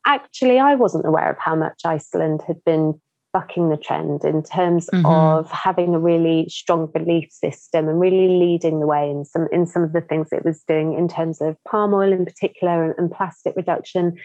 actually, 0.07 0.59
I 0.59 0.75
wasn't 0.75 1.05
aware 1.07 1.31
of 1.31 1.37
how 1.38 1.55
much 1.57 1.81
Iceland 1.85 2.42
had 2.47 2.62
been 2.64 3.01
bucking 3.33 3.69
the 3.69 3.77
trend 3.77 4.25
in 4.25 4.42
terms 4.42 4.88
Mhm. 4.95 5.05
of 5.05 5.51
having 5.51 5.95
a 5.95 5.99
really 5.99 6.49
strong 6.49 6.87
belief 6.87 7.31
system 7.31 7.87
and 7.87 8.01
really 8.01 8.29
leading 8.38 8.81
the 8.81 8.87
way 8.87 9.11
in 9.11 9.27
some 9.27 9.47
in 9.53 9.66
some 9.66 9.83
of 9.83 9.92
the 9.92 10.01
things 10.01 10.29
it 10.33 10.42
was 10.45 10.62
doing 10.66 10.95
in 10.95 11.07
terms 11.07 11.42
of 11.42 11.57
palm 11.69 11.92
oil 11.92 12.12
in 12.12 12.25
particular 12.25 12.83
and, 12.85 12.95
and 12.97 13.11
plastic 13.12 13.55
reduction. 13.55 14.16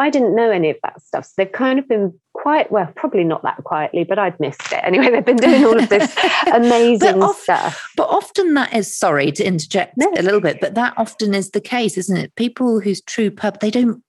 I 0.00 0.10
didn't 0.10 0.36
know 0.36 0.50
any 0.50 0.70
of 0.70 0.76
that 0.84 1.02
stuff. 1.02 1.24
So 1.26 1.32
they've 1.36 1.50
kind 1.50 1.78
of 1.78 1.88
been 1.88 2.14
quite 2.34 2.70
well, 2.70 2.90
probably 2.94 3.24
not 3.24 3.42
that 3.42 3.62
quietly, 3.64 4.04
but 4.04 4.18
I'd 4.18 4.38
missed 4.38 4.70
it. 4.72 4.80
Anyway, 4.84 5.10
they've 5.10 5.24
been 5.24 5.36
doing 5.36 5.64
all 5.64 5.76
of 5.78 5.88
this 5.88 6.14
amazing 6.52 7.20
off- 7.22 7.40
stuff. 7.40 7.90
But 7.96 8.08
often 8.08 8.54
that 8.54 8.72
is 8.74 8.96
sorry 8.96 9.32
to 9.32 9.44
interject 9.44 9.94
No. 9.96 10.12
a 10.16 10.22
little 10.22 10.40
bit, 10.40 10.60
but 10.60 10.74
that 10.74 10.94
often 10.96 11.34
is 11.34 11.50
the 11.50 11.60
case, 11.60 11.98
isn't 11.98 12.16
it? 12.16 12.34
People 12.36 12.80
whose 12.80 13.00
true 13.02 13.30
purpose 13.30 13.58
they 13.60 13.70
don't 13.72 14.02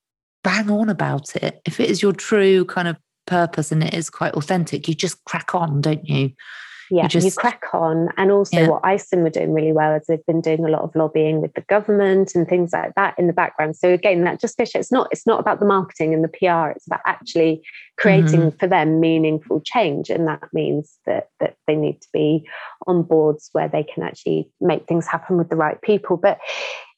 bang 0.43 0.69
on 0.69 0.89
about 0.89 1.35
it. 1.35 1.59
If 1.65 1.79
it 1.79 1.89
is 1.89 2.01
your 2.03 2.13
true 2.13 2.65
kind 2.65 2.87
of 2.87 2.95
purpose 3.25 3.71
and 3.71 3.83
it 3.83 3.93
is 3.95 4.09
quite 4.09 4.33
authentic, 4.35 4.87
you 4.87 4.93
just 4.93 5.23
crack 5.25 5.55
on, 5.55 5.81
don't 5.81 6.07
you? 6.07 6.31
Yeah, 6.91 7.03
you, 7.03 7.09
just- 7.09 7.37
crack 7.37 7.63
on. 7.73 8.09
And 8.17 8.31
also, 8.31 8.59
Yeah. 8.59 8.67
what 8.69 8.81
Iceland 8.83 9.23
were 9.23 9.29
doing 9.29 9.53
really 9.53 9.71
well 9.73 9.93
is 9.95 10.05
they've 10.07 10.25
been 10.25 10.41
doing 10.41 10.65
a 10.65 10.69
lot 10.69 10.81
of 10.81 10.95
lobbying 10.95 11.41
with 11.41 11.53
the 11.53 11.61
government 11.61 12.33
and 12.35 12.47
things 12.47 12.71
like 12.73 12.93
that 12.95 13.17
in 13.17 13.27
the 13.27 13.33
background. 13.33 13.75
So 13.75 13.89
again, 13.89 14.23
that 14.23 14.39
just 14.39 14.57
fish. 14.57 14.75
It's 14.75 14.91
not. 14.91 15.07
It's 15.11 15.27
not 15.27 15.39
about 15.39 15.59
the 15.59 15.65
marketing 15.65 16.13
and 16.13 16.23
the 16.23 16.27
PR. 16.29 16.69
It's 16.69 16.87
about 16.87 17.01
actually 17.05 17.61
creating 17.97 18.39
Mm-hmm. 18.39 18.57
for 18.57 18.67
them 18.67 18.99
meaningful 18.99 19.61
change, 19.61 20.09
and 20.09 20.27
that 20.27 20.43
means 20.53 20.97
that 21.05 21.27
that 21.39 21.55
they 21.67 21.75
need 21.75 22.01
to 22.01 22.07
be 22.13 22.47
on 22.87 23.03
boards 23.03 23.49
where 23.53 23.67
they 23.67 23.83
can 23.83 24.03
actually 24.03 24.49
make 24.61 24.87
things 24.87 25.05
happen 25.07 25.37
with 25.37 25.49
the 25.49 25.55
right 25.55 25.81
people. 25.81 26.17
But 26.17 26.39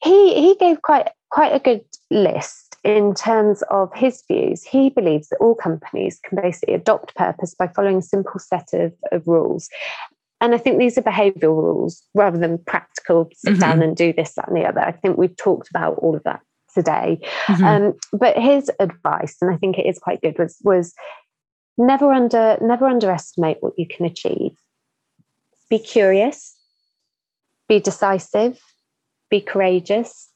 he 0.03 0.33
he 0.35 0.55
gave 0.59 0.81
quite 0.81 1.09
quite 1.29 1.53
a 1.53 1.59
good 1.59 1.81
list 2.09 2.70
in 2.83 3.13
terms 3.13 3.61
of 3.69 3.93
his 3.93 4.23
views. 4.27 4.63
He 4.63 4.89
believes 4.89 5.29
that 5.29 5.37
all 5.37 5.55
companies 5.55 6.19
can 6.27 6.41
basically 6.41 6.73
adopt 6.73 7.15
purpose 7.15 7.53
by 7.53 7.67
following 7.67 7.97
a 7.97 8.01
simple 8.01 8.39
set 8.39 8.73
of, 8.73 8.91
of 9.11 9.27
rules. 9.27 9.69
And 10.39 10.55
I 10.55 10.57
think 10.57 10.79
these 10.79 10.97
are 10.97 11.03
behavioral 11.03 11.61
rules 11.61 12.01
rather 12.15 12.39
than 12.39 12.57
practical 12.65 13.29
sit 13.35 13.53
Mhm. 13.55 13.59
down 13.59 13.83
and 13.83 13.95
do 13.95 14.11
this, 14.11 14.33
that, 14.33 14.47
and 14.47 14.57
the 14.57 14.65
other. 14.65 14.81
I 14.81 14.91
think 14.91 15.17
we've 15.17 15.37
talked 15.37 15.69
about 15.69 15.99
all 15.99 16.15
of 16.15 16.23
that 16.23 16.41
today. 16.73 17.19
Mhm. 17.45 17.63
Um, 17.63 17.93
but 18.11 18.35
his 18.37 18.71
advice, 18.79 19.37
and 19.41 19.51
I 19.51 19.57
think 19.57 19.77
it 19.77 19.85
is 19.85 19.99
quite 19.99 20.21
good, 20.21 20.39
was 20.39 20.57
was 20.63 20.95
never 21.77 22.11
under 22.11 22.57
never 22.61 22.87
underestimate 22.87 23.57
what 23.61 23.77
you 23.77 23.85
can 23.87 24.05
achieve. 24.07 24.57
Be 25.69 25.77
curious, 25.77 26.57
be 27.67 27.79
decisive, 27.79 28.59
be 29.29 29.39
courageous. 29.41 30.30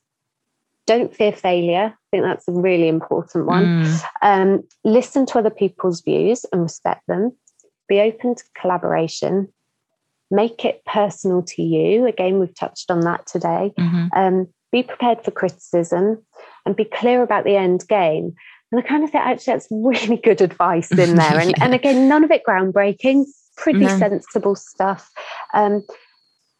Don't 0.88 1.16
fear 1.16 1.32
failure. 1.32 1.94
I 1.96 2.08
think 2.12 2.24
that's 2.24 2.48
a 2.48 2.52
really 2.52 2.88
important 2.88 3.46
one. 3.46 3.66
Mm. 3.66 4.04
Um, 4.22 4.64
listen 4.84 5.26
to 5.28 5.40
other 5.40 5.50
people's 5.50 6.02
views 6.02 6.46
and 6.52 6.62
respect 6.62 7.02
them. 7.08 7.36
Be 7.88 8.00
open 8.02 8.36
to 8.36 8.44
collaboration. 8.60 9.48
Make 10.32 10.64
it 10.66 10.84
personal 10.86 11.42
to 11.44 11.62
you. 11.62 12.06
Again, 12.06 12.40
we've 12.40 12.54
touched 12.56 12.92
on 12.92 13.02
that 13.02 13.26
today. 13.26 13.74
Mhm. 13.80 14.10
Um, 14.16 14.48
be 14.72 14.84
prepared 14.84 15.24
for 15.24 15.32
criticism 15.32 16.24
and 16.66 16.76
be 16.76 16.86
clear 16.86 17.22
about 17.24 17.46
the 17.46 17.56
end 17.56 17.88
game. 17.88 18.36
And 18.72 18.84
I 18.84 18.88
kind 18.88 19.04
of 19.04 19.12
think 19.12 19.24
actually 19.26 19.54
that's 19.54 19.68
really 19.72 20.18
good 20.18 20.42
advice 20.42 20.92
in 20.92 21.16
there. 21.16 21.40
And, 21.40 21.54
and 21.62 21.74
again, 21.74 22.08
none 22.08 22.24
of 22.24 22.32
it 22.32 22.44
groundbreaking, 22.48 23.26
pretty 23.58 23.80
No. 23.80 23.98
sensible 23.98 24.56
stuff. 24.56 25.10
Um, 25.54 25.84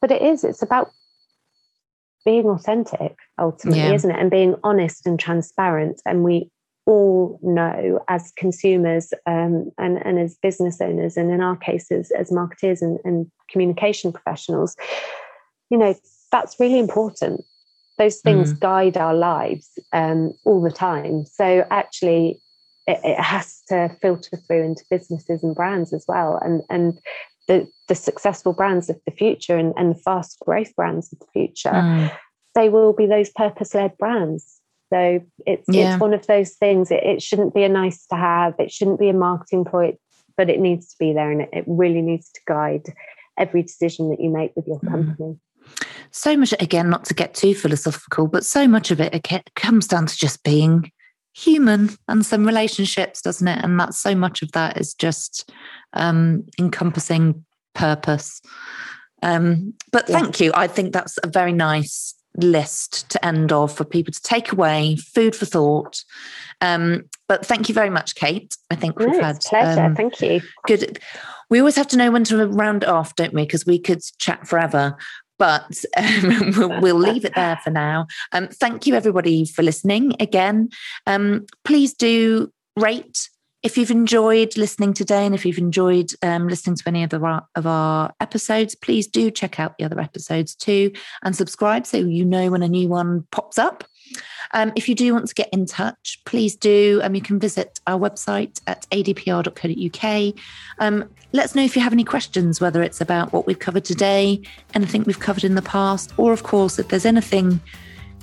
but 0.02 0.12
it 0.12 0.22
is, 0.22 0.44
it's 0.44 0.62
about 0.62 0.92
being 2.26 2.48
authentic 2.48 3.16
ultimately, 3.40 3.82
Yeah. 3.82 3.94
isn't 3.94 4.12
it? 4.12 4.20
And 4.20 4.32
being 4.32 4.56
honest 4.64 5.06
and 5.06 5.20
transparent. 5.20 6.02
And 6.06 6.24
we 6.24 6.50
all 6.88 7.40
know 7.42 8.04
as 8.08 8.32
consumers 8.36 9.14
um, 9.26 9.72
and, 9.78 10.06
and 10.06 10.20
as 10.20 10.38
business 10.42 10.82
owners, 10.82 11.18
and 11.18 11.32
in 11.32 11.42
our 11.42 11.56
cases 11.56 12.12
as 12.12 12.32
marketers 12.32 12.82
and, 12.82 13.00
and 13.04 13.32
communication 13.50 14.12
professionals, 14.12 14.76
you 15.70 15.78
know, 15.78 15.96
that's 16.32 16.60
really 16.60 16.80
important. 16.80 17.44
Those 17.98 18.20
things 18.20 18.52
guide 18.54 18.98
our 18.98 19.14
lives 19.14 19.70
um, 19.94 20.34
all 20.44 20.62
the 20.62 20.72
time. 20.72 21.26
So 21.26 21.66
actually, 21.72 22.42
it, 22.88 23.00
it 23.04 23.20
has 23.20 23.62
to 23.70 23.90
filter 24.02 24.38
through 24.46 24.64
into 24.64 24.84
businesses 24.90 25.44
and 25.44 25.56
brands 25.56 25.94
as 25.94 26.04
well. 26.08 26.38
And 26.44 26.62
and 26.70 27.00
the 27.48 27.68
the 27.88 27.96
successful 27.96 28.54
brands 28.54 28.90
of 28.90 29.00
the 29.06 29.12
future 29.12 29.56
and, 29.58 29.74
and 29.78 29.94
the 29.96 30.00
fast 30.00 30.40
growth 30.40 30.76
brands 30.76 31.12
of 31.14 31.20
the 31.20 31.28
future, 31.34 31.70
Mm. 31.72 32.12
they 32.56 32.70
will 32.70 32.94
be 32.94 33.06
those 33.06 33.30
purpose 33.30 33.74
led 33.76 33.98
brands. 33.98 34.60
So 34.92 35.22
it's 35.46 35.68
Yeah. 35.70 35.94
it's 35.94 36.00
one 36.00 36.14
of 36.14 36.26
those 36.28 36.54
things. 36.56 36.92
It, 36.92 37.04
it 37.04 37.22
shouldn't 37.22 37.54
be 37.54 37.64
a 37.64 37.70
nice 37.70 38.06
to 38.08 38.16
have. 38.16 38.56
It 38.60 38.72
shouldn't 38.72 39.00
be 39.00 39.10
a 39.10 39.14
marketing 39.14 39.66
point, 39.66 40.00
but 40.38 40.50
it 40.50 40.60
needs 40.60 40.90
to 40.90 40.96
be 41.00 41.14
there, 41.14 41.32
and 41.32 41.42
it, 41.42 41.50
it 41.54 41.64
really 41.68 42.02
needs 42.02 42.32
to 42.32 42.40
guide 42.48 42.94
every 43.38 43.62
decision 43.64 44.10
that 44.10 44.20
you 44.22 44.30
make 44.30 44.56
with 44.56 44.66
your 44.68 44.80
Mm. 44.80 44.92
company. 44.92 45.40
so 46.12 46.38
much 46.38 46.54
again 46.60 46.90
not 46.90 47.04
to 47.06 47.14
get 47.14 47.34
too 47.34 47.54
philosophical 47.56 48.28
but 48.28 48.46
so 48.46 48.68
much 48.68 48.92
of 48.92 49.02
it 49.02 49.14
again 49.16 49.42
comes 49.56 49.88
down 49.88 50.06
to 50.06 50.16
just 50.16 50.44
being 50.44 50.92
human 51.36 51.90
and 52.08 52.26
some 52.26 52.46
relationships 52.46 53.22
doesn't 53.22 53.48
it 53.50 53.62
and 53.62 53.78
that's 53.78 54.00
so 54.00 54.16
much 54.16 54.42
of 54.42 54.52
that 54.54 54.80
is 54.80 54.94
just 54.94 55.52
um 55.94 56.46
encompassing 56.58 57.44
purpose 57.74 58.42
um 59.22 59.74
but 59.92 60.08
Yeah. 60.08 60.22
thank 60.22 60.40
you 60.40 60.52
i 60.56 60.66
think 60.66 60.94
that's 60.94 61.18
a 61.24 61.28
very 61.28 61.52
nice 61.52 62.16
list 62.38 63.10
to 63.10 63.26
end 63.26 63.52
off 63.52 63.76
for 63.76 63.84
people 63.84 64.14
to 64.14 64.22
take 64.22 64.54
away 64.54 64.96
food 64.96 65.36
for 65.36 65.46
thought 65.46 66.04
um 66.62 67.04
but 67.28 67.46
thank 67.46 67.68
you 67.68 67.76
very 67.76 67.90
much 67.90 68.16
kate 68.16 68.56
i 68.72 68.76
think 68.76 68.98
we've 68.98 69.20
had 69.20 69.42
pleasure. 69.42 69.82
um, 69.82 69.96
Thank 69.96 70.22
you. 70.22 70.42
good. 70.66 71.00
We 71.50 71.60
always 71.60 71.76
have 71.76 71.88
to 71.90 71.98
know 71.98 72.10
when 72.10 72.24
to 72.26 72.48
round 72.48 72.84
off, 72.84 73.16
don't 73.16 73.34
we? 73.34 73.44
Because 73.44 73.68
we 73.68 73.78
could 73.78 74.02
chat 74.18 74.48
forever. 74.48 74.98
But 75.38 75.84
um, 75.98 76.54
we'll, 76.58 76.82
we'll 76.82 76.96
leave 76.96 77.26
it 77.26 77.36
there 77.36 77.60
for 77.64 77.70
now. 77.70 78.08
Um, 78.32 78.48
thank 78.48 78.88
you, 78.88 78.96
everybody, 78.96 79.46
for 79.46 79.64
listening 79.64 80.14
again. 80.20 80.70
Um, 81.08 81.46
please 81.64 81.94
do 81.94 82.52
rate 82.78 83.30
if 83.66 83.80
you've 83.80 83.90
enjoyed 83.90 84.56
listening 84.58 84.94
today, 84.94 85.26
and 85.26 85.34
if 85.34 85.44
you've 85.44 85.58
enjoyed 85.58 86.12
um, 86.22 86.48
listening 86.48 86.76
to 86.76 86.84
any 86.86 87.04
of, 87.04 87.10
the, 87.10 87.42
of 87.56 87.66
our 87.66 88.14
episodes, 88.20 88.76
please 88.76 89.08
do 89.08 89.32
check 89.32 89.60
out 89.60 89.76
the 89.80 89.86
other 89.86 90.00
episodes 90.00 90.54
too 90.54 90.92
and 91.24 91.36
subscribe 91.36 91.88
so 91.88 91.98
you 91.98 92.24
know 92.24 92.52
when 92.52 92.62
a 92.62 92.70
new 92.70 92.88
one 92.88 93.26
pops 93.32 93.58
up. 93.58 93.84
Um, 94.54 94.72
if 94.76 94.88
you 94.88 94.96
do 94.96 95.14
want 95.14 95.28
to 95.28 95.34
get 95.34 95.50
in 95.52 95.66
touch, 95.66 96.22
please 96.26 96.56
do. 96.56 97.02
Um, 97.04 97.16
you 97.16 97.22
can 97.22 97.40
visit 97.40 97.80
our 97.88 98.00
website 98.00 98.62
at 98.68 98.88
adpr.co.uk. 98.92 100.34
Um, 100.80 101.10
let 101.32 101.46
us 101.46 101.56
know 101.56 101.64
if 101.64 101.76
you 101.76 101.82
have 101.82 101.94
any 101.94 102.04
questions, 102.04 102.62
whether 102.62 102.82
it's 102.82 103.02
about 103.02 103.34
what 103.34 103.48
we've 103.48 103.60
covered 103.60 103.86
today, 103.86 104.42
anything 104.74 105.04
we've 105.04 105.20
covered 105.20 105.44
in 105.44 105.56
the 105.56 105.62
past, 105.62 106.14
or 106.18 106.32
of 106.32 106.44
course, 106.44 106.80
if 106.80 106.88
there's 106.88 107.06
anything 107.06 107.60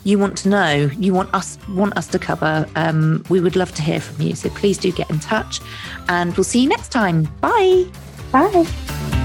you 0.04 0.18
want 0.18 0.36
to 0.38 0.48
know, 0.48 0.90
you 0.98 1.14
want 1.14 1.32
us 1.34 1.58
want 1.68 1.96
us 1.96 2.08
to 2.08 2.18
cover, 2.18 2.66
um, 2.74 3.24
we 3.28 3.40
would 3.40 3.54
love 3.54 3.72
to 3.74 3.82
hear 3.82 4.00
from 4.00 4.26
you. 4.26 4.34
So 4.34 4.48
please 4.50 4.78
do 4.78 4.90
get 4.90 5.08
in 5.10 5.20
touch, 5.20 5.60
and 6.08 6.36
we'll 6.36 6.44
see 6.44 6.62
you 6.62 6.68
next 6.68 6.90
time. 6.90 7.24
Bye. 7.40 7.86
Bye. 8.32 9.21